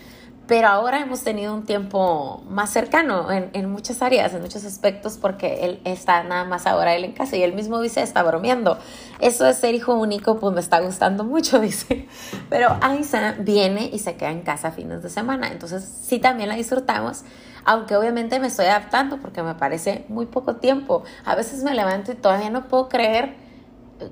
pero 0.54 0.68
ahora 0.68 1.00
hemos 1.00 1.24
tenido 1.24 1.52
un 1.52 1.64
tiempo 1.64 2.44
más 2.48 2.70
cercano 2.70 3.32
en, 3.32 3.50
en, 3.54 3.72
muchas 3.72 4.04
áreas, 4.04 4.36
en 4.36 4.42
muchos 4.44 4.64
aspectos, 4.66 5.18
porque 5.18 5.66
él 5.66 5.82
está 5.84 6.22
nada 6.22 6.44
más 6.44 6.68
ahora 6.68 6.94
él 6.94 7.06
en 7.06 7.14
casa 7.14 7.36
y 7.36 7.42
él 7.42 7.54
mismo 7.54 7.82
dice, 7.82 8.04
está 8.04 8.22
bromeando. 8.22 8.78
Eso 9.20 9.46
de 9.46 9.54
ser 9.56 9.74
hijo 9.74 9.96
único, 9.96 10.38
pues 10.38 10.54
me 10.54 10.62
está 10.62 10.80
gustando 10.80 11.24
mucho, 11.24 11.60
dice. 11.60 12.08
Pero 12.52 12.78
Aisa 12.82 13.34
viene 13.40 13.90
y 13.92 13.98
se 13.98 14.16
queda 14.16 14.30
en 14.30 14.42
casa 14.42 14.70
fines 14.70 15.02
de 15.02 15.10
semana, 15.10 15.48
entonces 15.48 15.84
sí 15.84 16.20
también 16.20 16.50
la 16.50 16.56
disfrutamos, 16.56 17.24
aunque 17.66 17.96
obviamente 17.96 18.40
me 18.40 18.46
estoy 18.46 18.68
adaptando 18.68 19.18
porque 19.18 19.42
me 19.42 19.56
parece 19.56 20.06
muy 20.08 20.28
poco 20.28 20.58
tiempo. 20.58 21.04
A 21.26 21.34
veces 21.34 21.64
me 21.64 21.74
levanto 21.74 22.12
y 22.12 22.16
todavía 22.16 22.52
no 22.52 22.68
puedo 22.68 22.90
creer 22.90 23.43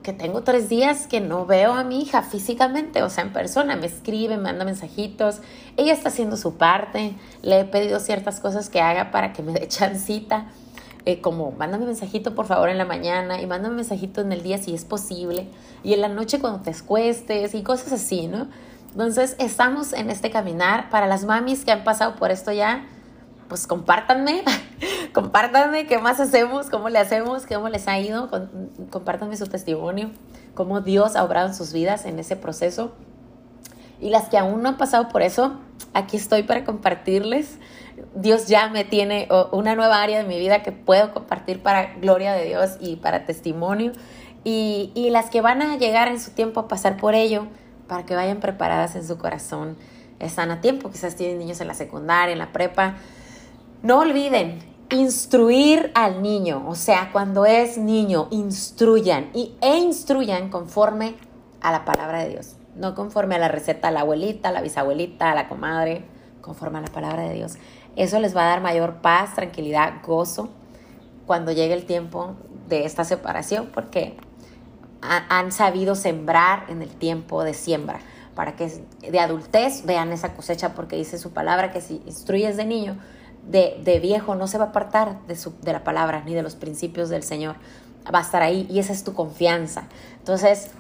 que 0.03 0.13
tengo 0.13 0.43
tres 0.43 0.69
días 0.69 1.07
que 1.07 1.21
no 1.21 1.45
veo 1.45 1.73
a 1.73 1.83
mi 1.83 2.01
hija 2.01 2.21
físicamente, 2.21 3.03
o 3.03 3.09
sea, 3.09 3.23
en 3.23 3.33
persona, 3.33 3.75
me 3.75 3.87
escribe, 3.87 4.37
me 4.37 4.43
manda 4.43 4.65
mensajitos, 4.65 5.39
ella 5.77 5.93
está 5.93 6.09
haciendo 6.09 6.37
su 6.37 6.55
parte, 6.55 7.15
le 7.41 7.59
he 7.59 7.65
pedido 7.65 7.99
ciertas 7.99 8.39
cosas 8.39 8.69
que 8.69 8.81
haga 8.81 9.11
para 9.11 9.33
que 9.33 9.43
me 9.43 9.53
dé 9.53 9.67
chancita, 9.67 10.47
eh, 11.05 11.19
como 11.19 11.51
mándame 11.51 11.85
mensajito 11.85 12.35
por 12.35 12.45
favor 12.45 12.69
en 12.69 12.77
la 12.77 12.85
mañana 12.85 13.41
y 13.41 13.47
mándame 13.47 13.77
mensajito 13.77 14.21
en 14.21 14.31
el 14.31 14.43
día 14.43 14.57
si 14.59 14.73
es 14.73 14.85
posible, 14.85 15.47
y 15.83 15.93
en 15.93 16.01
la 16.01 16.09
noche 16.09 16.39
cuando 16.39 16.61
te 16.61 16.69
escuestes 16.69 17.55
y 17.55 17.63
cosas 17.63 17.91
así, 17.93 18.27
¿no? 18.27 18.47
Entonces, 18.91 19.37
estamos 19.39 19.93
en 19.93 20.09
este 20.09 20.31
caminar 20.31 20.89
para 20.89 21.07
las 21.07 21.23
mamis 21.23 21.63
que 21.63 21.71
han 21.71 21.85
pasado 21.85 22.15
por 22.17 22.29
esto 22.29 22.51
ya, 22.51 22.85
pues 23.51 23.67
compártanme, 23.67 24.45
compártanme 25.13 25.85
qué 25.85 25.97
más 25.97 26.21
hacemos, 26.21 26.69
cómo 26.69 26.87
le 26.87 26.99
hacemos, 26.99 27.45
cómo 27.45 27.67
les 27.67 27.89
ha 27.89 27.99
ido, 27.99 28.29
compártanme 28.89 29.35
su 29.35 29.45
testimonio, 29.47 30.11
cómo 30.53 30.79
Dios 30.79 31.17
ha 31.17 31.23
obrado 31.25 31.49
en 31.49 31.53
sus 31.53 31.73
vidas 31.73 32.05
en 32.05 32.17
ese 32.17 32.37
proceso. 32.37 32.93
Y 33.99 34.09
las 34.09 34.29
que 34.29 34.37
aún 34.37 34.63
no 34.63 34.69
han 34.69 34.77
pasado 34.77 35.09
por 35.09 35.21
eso, 35.21 35.59
aquí 35.93 36.15
estoy 36.15 36.43
para 36.43 36.63
compartirles. 36.63 37.57
Dios 38.15 38.47
ya 38.47 38.69
me 38.69 38.85
tiene 38.85 39.27
una 39.51 39.75
nueva 39.75 40.01
área 40.01 40.19
de 40.19 40.23
mi 40.23 40.39
vida 40.39 40.63
que 40.63 40.71
puedo 40.71 41.13
compartir 41.13 41.61
para 41.61 41.95
gloria 41.95 42.31
de 42.31 42.45
Dios 42.45 42.77
y 42.79 42.95
para 42.95 43.25
testimonio. 43.25 43.91
Y, 44.45 44.93
y 44.95 45.09
las 45.09 45.29
que 45.29 45.41
van 45.41 45.61
a 45.61 45.75
llegar 45.75 46.07
en 46.07 46.21
su 46.21 46.31
tiempo 46.31 46.61
a 46.61 46.67
pasar 46.69 46.95
por 46.95 47.15
ello, 47.15 47.47
para 47.89 48.05
que 48.05 48.15
vayan 48.15 48.39
preparadas 48.39 48.95
en 48.95 49.05
su 49.05 49.17
corazón, 49.17 49.75
están 50.19 50.51
a 50.51 50.61
tiempo. 50.61 50.89
Quizás 50.89 51.17
tienen 51.17 51.37
niños 51.37 51.59
en 51.59 51.67
la 51.67 51.73
secundaria, 51.73 52.31
en 52.31 52.39
la 52.39 52.53
prepa 52.53 52.95
no 53.83 53.99
olviden 53.99 54.59
instruir 54.91 55.91
al 55.95 56.21
niño, 56.21 56.63
o 56.67 56.75
sea, 56.75 57.09
cuando 57.11 57.45
es 57.45 57.77
niño, 57.77 58.27
instruyan 58.31 59.29
y, 59.33 59.55
e 59.61 59.77
instruyan 59.77 60.49
conforme 60.49 61.15
a 61.61 61.71
la 61.71 61.85
palabra 61.85 62.23
de 62.23 62.29
Dios, 62.29 62.55
no 62.75 62.93
conforme 62.93 63.35
a 63.35 63.39
la 63.39 63.47
receta 63.47 63.87
de 63.87 63.93
la 63.93 64.01
abuelita, 64.01 64.51
la 64.51 64.61
bisabuelita, 64.61 65.33
la 65.33 65.47
comadre, 65.47 66.03
conforme 66.41 66.79
a 66.79 66.81
la 66.81 66.87
palabra 66.87 67.23
de 67.23 67.33
Dios. 67.35 67.53
Eso 67.95 68.19
les 68.19 68.35
va 68.35 68.43
a 68.43 68.49
dar 68.49 68.61
mayor 68.61 68.95
paz, 68.95 69.35
tranquilidad, 69.35 70.01
gozo 70.05 70.49
cuando 71.25 71.51
llegue 71.51 71.73
el 71.73 71.85
tiempo 71.85 72.35
de 72.67 72.85
esta 72.85 73.03
separación, 73.05 73.69
porque 73.73 74.17
han 75.01 75.51
sabido 75.51 75.95
sembrar 75.95 76.65
en 76.69 76.81
el 76.81 76.89
tiempo 76.89 77.43
de 77.43 77.53
siembra, 77.53 77.99
para 78.35 78.55
que 78.55 78.83
de 79.01 79.19
adultez 79.19 79.85
vean 79.85 80.11
esa 80.11 80.33
cosecha, 80.33 80.73
porque 80.73 80.95
dice 80.95 81.17
su 81.17 81.31
palabra 81.31 81.71
que 81.71 81.81
si 81.81 82.01
instruyes 82.05 82.55
de 82.55 82.65
niño, 82.65 82.97
de, 83.47 83.99
viejo 84.01 84.35
no 84.35 84.47
se 84.47 84.57
va 84.57 84.65
a 84.65 84.67
apartar 84.69 85.19
de, 85.27 85.35
su, 85.35 85.53
de 85.61 85.73
la 85.73 85.83
palabra 85.83 86.23
ni 86.25 86.33
de 86.33 86.43
los 86.43 86.55
principios 86.55 87.09
del 87.09 87.23
Señor. 87.23 87.55
Va 88.13 88.19
a 88.19 88.21
estar 88.21 88.41
ahí 88.41 88.67
y 88.69 88.79
esa 88.79 88.93
es 88.93 89.03
tu 89.03 89.13
confianza. 89.13 89.83
Entonces, 90.19 90.71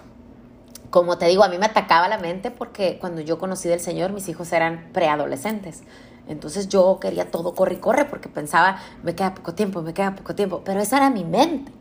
como 0.89 1.17
te 1.17 1.25
digo, 1.25 1.43
a 1.43 1.49
mí 1.49 1.57
me 1.57 1.65
atacaba 1.65 2.07
la 2.07 2.17
mente 2.17 2.51
porque 2.51 2.97
cuando 2.99 3.21
yo 3.21 3.37
conocí 3.37 3.69
del 3.69 3.79
Señor, 3.79 4.11
mis 4.11 4.27
hijos 4.29 4.51
eran 4.51 4.89
preadolescentes. 4.93 5.83
Entonces 6.27 6.69
yo 6.69 6.99
quería 6.99 7.29
todo 7.31 7.55
corre 7.55 7.75
y 7.75 7.77
corre 7.77 8.05
porque 8.05 8.29
pensaba, 8.29 8.77
me 9.03 9.15
queda 9.15 9.33
poco 9.35 9.53
tiempo, 9.53 9.81
me 9.81 9.93
queda 9.93 10.15
poco 10.15 10.35
tiempo. 10.35 10.61
Pero 10.63 10.79
esa 10.79 10.97
era 10.97 11.09
mi 11.09 11.23
mente, 11.23 11.71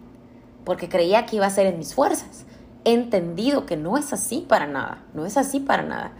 porque 0.64 0.88
creía 0.88 1.26
que 1.26 1.36
iba 1.36 1.46
a 1.46 1.50
ser 1.50 1.66
en 1.66 1.78
mis 1.78 1.94
fuerzas. 1.94 2.46
He 2.84 2.92
entendido 2.94 3.66
que 3.66 3.76
no 3.76 3.98
es 3.98 4.12
así 4.12 4.46
para 4.48 4.66
nada, 4.66 5.02
no 5.12 5.26
es 5.26 5.36
así 5.36 5.60
para 5.60 5.82
nada. 5.82 6.12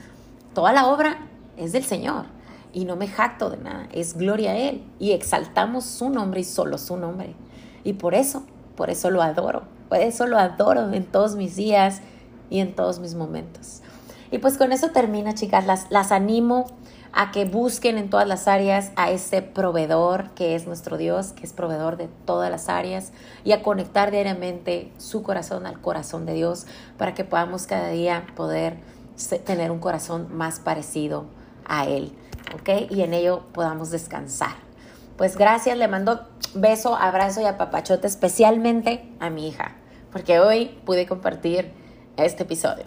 Toda 0.54 0.72
la 0.72 0.86
obra 0.86 1.18
es 1.56 1.72
del 1.72 1.84
Señor 1.84 2.26
y 2.72 2.84
no 2.84 2.96
me 2.96 3.08
jacto 3.08 3.50
de 3.50 3.58
nada, 3.58 3.88
es 3.92 4.16
gloria 4.16 4.52
a 4.52 4.56
Él 4.56 4.82
y 4.98 5.12
exaltamos 5.12 5.84
su 5.84 6.10
nombre 6.10 6.40
y 6.40 6.44
solo 6.44 6.78
su 6.78 6.96
nombre. 6.96 7.34
Y 7.84 7.94
por 7.94 8.14
eso, 8.14 8.44
por 8.76 8.90
eso 8.90 9.10
lo 9.10 9.22
adoro, 9.22 9.62
por 9.88 9.98
eso 9.98 10.26
lo 10.26 10.38
adoro 10.38 10.92
en 10.92 11.04
todos 11.04 11.36
mis 11.36 11.56
días 11.56 12.00
y 12.48 12.60
en 12.60 12.74
todos 12.74 12.98
mis 13.00 13.14
momentos. 13.14 13.82
Y 14.30 14.38
pues 14.38 14.56
con 14.56 14.72
eso 14.72 14.90
termina, 14.90 15.34
chicas, 15.34 15.66
las, 15.66 15.90
las 15.90 16.12
animo 16.12 16.66
a 17.12 17.32
que 17.32 17.44
busquen 17.44 17.98
en 17.98 18.10
todas 18.10 18.28
las 18.28 18.46
áreas 18.46 18.92
a 18.96 19.10
ese 19.10 19.42
proveedor 19.42 20.30
que 20.30 20.54
es 20.54 20.66
nuestro 20.66 20.96
Dios, 20.96 21.32
que 21.32 21.44
es 21.44 21.52
proveedor 21.52 21.96
de 21.96 22.08
todas 22.24 22.50
las 22.50 22.68
áreas, 22.68 23.12
y 23.44 23.52
a 23.52 23.62
conectar 23.62 24.10
diariamente 24.10 24.92
su 24.98 25.22
corazón 25.22 25.66
al 25.66 25.80
corazón 25.80 26.26
de 26.26 26.34
Dios 26.34 26.66
para 26.96 27.14
que 27.14 27.24
podamos 27.24 27.66
cada 27.66 27.88
día 27.88 28.26
poder 28.36 28.76
tener 29.44 29.70
un 29.70 29.80
corazón 29.80 30.28
más 30.30 30.60
parecido 30.60 31.24
a 31.64 31.86
Él. 31.86 32.12
¿Ok? 32.54 32.90
Y 32.90 33.02
en 33.02 33.14
ello 33.14 33.44
podamos 33.52 33.90
descansar. 33.90 34.54
pues 35.16 35.36
gracias, 35.36 35.76
le 35.76 35.86
mando 35.86 36.26
beso, 36.54 36.96
abrazo 36.96 37.42
y 37.42 37.44
apapachote 37.44 38.06
especialmente 38.06 39.06
a 39.20 39.28
mi 39.28 39.48
hija, 39.48 39.76
porque 40.12 40.40
hoy 40.40 40.78
pude 40.86 41.06
compartir 41.06 41.72
este 42.16 42.44
episodio. 42.44 42.84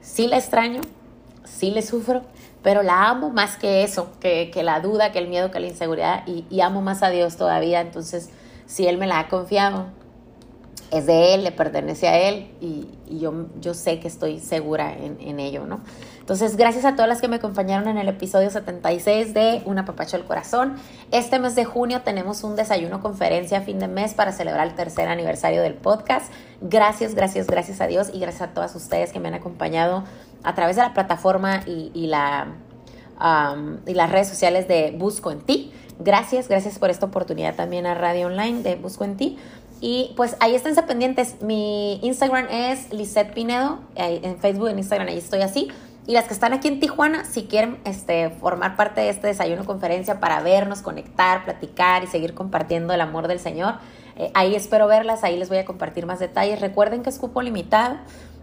Sí 0.00 0.26
la 0.26 0.36
extraño, 0.36 0.80
sí 1.44 1.70
le 1.70 1.82
sufro, 1.82 2.22
pero 2.62 2.82
la 2.82 3.08
amo 3.08 3.30
más 3.30 3.56
que 3.56 3.84
eso, 3.84 4.08
que, 4.20 4.50
la 4.62 4.80
duda, 4.80 5.12
que 5.12 5.18
el 5.18 5.28
miedo, 5.28 5.50
que 5.50 5.60
la 5.60 5.66
inseguridad, 5.66 6.26
y, 6.26 6.60
amo 6.60 6.82
más 6.82 7.02
a 7.02 7.10
Dios 7.10 7.36
todavía, 7.36 7.80
entonces 7.80 8.30
si 8.66 8.86
Él 8.86 8.98
me 8.98 9.06
la 9.06 9.20
ha 9.20 9.28
confiado, 9.28 9.86
es 10.90 11.06
de 11.06 11.34
Él, 11.34 11.44
le 11.44 11.52
pertenece 11.52 12.08
a 12.08 12.18
Él, 12.18 12.50
y, 12.60 12.88
yo, 13.18 13.46
yo 13.60 13.74
sé 13.74 14.00
que 14.00 14.08
estoy 14.08 14.40
segura 14.40 14.92
en, 14.92 15.18
en 15.20 15.40
ello, 15.40 15.66
¿no? 15.66 15.80
Entonces, 16.24 16.56
gracias 16.56 16.86
a 16.86 16.92
todas 16.92 17.06
las 17.06 17.20
que 17.20 17.28
me 17.28 17.36
acompañaron 17.36 17.86
en 17.86 17.98
el 17.98 18.08
episodio 18.08 18.48
76 18.48 19.34
de 19.34 19.60
Una 19.66 19.84
Papacho 19.84 20.16
del 20.16 20.24
Corazón. 20.24 20.76
Este 21.10 21.38
mes 21.38 21.54
de 21.54 21.66
junio 21.66 22.00
tenemos 22.00 22.44
un 22.44 22.56
desayuno 22.56 23.02
conferencia 23.02 23.58
a 23.58 23.60
fin 23.60 23.78
de 23.78 23.88
mes 23.88 24.14
para 24.14 24.32
celebrar 24.32 24.66
el 24.66 24.74
tercer 24.74 25.06
aniversario 25.08 25.60
del 25.60 25.74
podcast. 25.74 26.32
Gracias, 26.62 27.14
gracias, 27.14 27.46
gracias 27.46 27.82
a 27.82 27.88
Dios 27.88 28.08
y 28.10 28.20
gracias 28.20 28.40
a 28.40 28.54
todas 28.54 28.74
ustedes 28.74 29.12
que 29.12 29.20
me 29.20 29.28
han 29.28 29.34
acompañado 29.34 30.04
a 30.44 30.54
través 30.54 30.76
de 30.76 30.82
la 30.82 30.94
plataforma 30.94 31.60
y, 31.66 32.06
la, 32.06 32.54
y 33.86 33.92
las 33.92 34.10
redes 34.10 34.26
sociales 34.26 34.66
de 34.66 34.94
Busco 34.96 35.30
en 35.30 35.42
Ti. 35.42 35.74
Gracias, 35.98 36.48
gracias 36.48 36.78
por 36.78 36.88
esta 36.88 37.04
oportunidad 37.04 37.54
también 37.54 37.84
a 37.84 37.92
Radio 37.92 38.28
Online 38.28 38.62
de 38.62 38.76
Busco 38.76 39.04
en 39.04 39.18
Ti. 39.18 39.36
Y 39.82 40.14
pues 40.16 40.38
ahí 40.40 40.54
estén 40.54 40.74
pendientes. 40.86 41.42
Mi 41.42 41.96
Instagram 41.96 42.46
es 42.50 42.90
Lisette 42.94 43.34
Pinedo. 43.34 43.80
En 43.94 44.38
Facebook, 44.38 44.68
en 44.68 44.78
Instagram, 44.78 45.08
ahí 45.08 45.18
estoy 45.18 45.42
así. 45.42 45.68
Y 46.06 46.12
las 46.12 46.24
que 46.26 46.34
están 46.34 46.52
aquí 46.52 46.68
en 46.68 46.80
Tijuana, 46.80 47.24
si 47.24 47.44
quieren 47.44 47.78
este, 47.84 48.28
formar 48.28 48.76
parte 48.76 49.00
de 49.00 49.08
este 49.08 49.26
desayuno 49.26 49.64
conferencia 49.64 50.20
para 50.20 50.40
vernos, 50.42 50.82
conectar, 50.82 51.44
platicar 51.44 52.04
y 52.04 52.06
seguir 52.06 52.34
compartiendo 52.34 52.92
el 52.92 53.00
amor 53.00 53.26
del 53.26 53.40
Señor, 53.40 53.76
eh, 54.16 54.30
ahí 54.34 54.54
espero 54.54 54.86
verlas, 54.86 55.24
ahí 55.24 55.38
les 55.38 55.48
voy 55.48 55.58
a 55.58 55.64
compartir 55.64 56.04
más 56.04 56.18
detalles. 56.18 56.60
Recuerden 56.60 57.02
que 57.02 57.08
es 57.08 57.18
cupo 57.18 57.40
limitado 57.40 57.96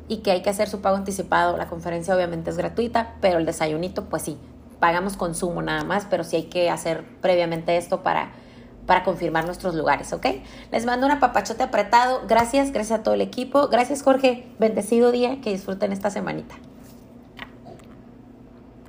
y 0.07 0.17
que 0.17 0.31
hay 0.31 0.41
que 0.41 0.49
hacer 0.49 0.69
su 0.69 0.81
pago 0.81 0.97
anticipado. 0.97 1.55
La 1.55 1.67
conferencia 1.67 2.15
obviamente 2.15 2.49
es 2.49 2.57
gratuita, 2.57 3.13
pero 3.21 3.37
el 3.37 3.45
desayunito, 3.45 4.05
pues 4.05 4.23
sí, 4.23 4.39
pagamos 4.79 5.15
consumo 5.15 5.61
nada 5.61 5.83
más, 5.83 6.07
pero 6.09 6.23
sí 6.23 6.37
hay 6.37 6.43
que 6.43 6.71
hacer 6.71 7.05
previamente 7.21 7.77
esto 7.77 8.01
para, 8.01 8.31
para 8.87 9.03
confirmar 9.03 9.45
nuestros 9.45 9.75
lugares, 9.75 10.11
¿ok? 10.13 10.25
Les 10.71 10.85
mando 10.85 11.05
un 11.05 11.11
apapachote 11.11 11.61
apretado. 11.61 12.23
Gracias, 12.27 12.71
gracias 12.71 12.99
a 12.99 13.03
todo 13.03 13.13
el 13.13 13.21
equipo. 13.21 13.67
Gracias, 13.67 14.01
Jorge. 14.01 14.47
Bendecido 14.57 15.11
día. 15.11 15.39
Que 15.41 15.51
disfruten 15.51 15.91
esta 15.91 16.09
semanita. 16.09 16.55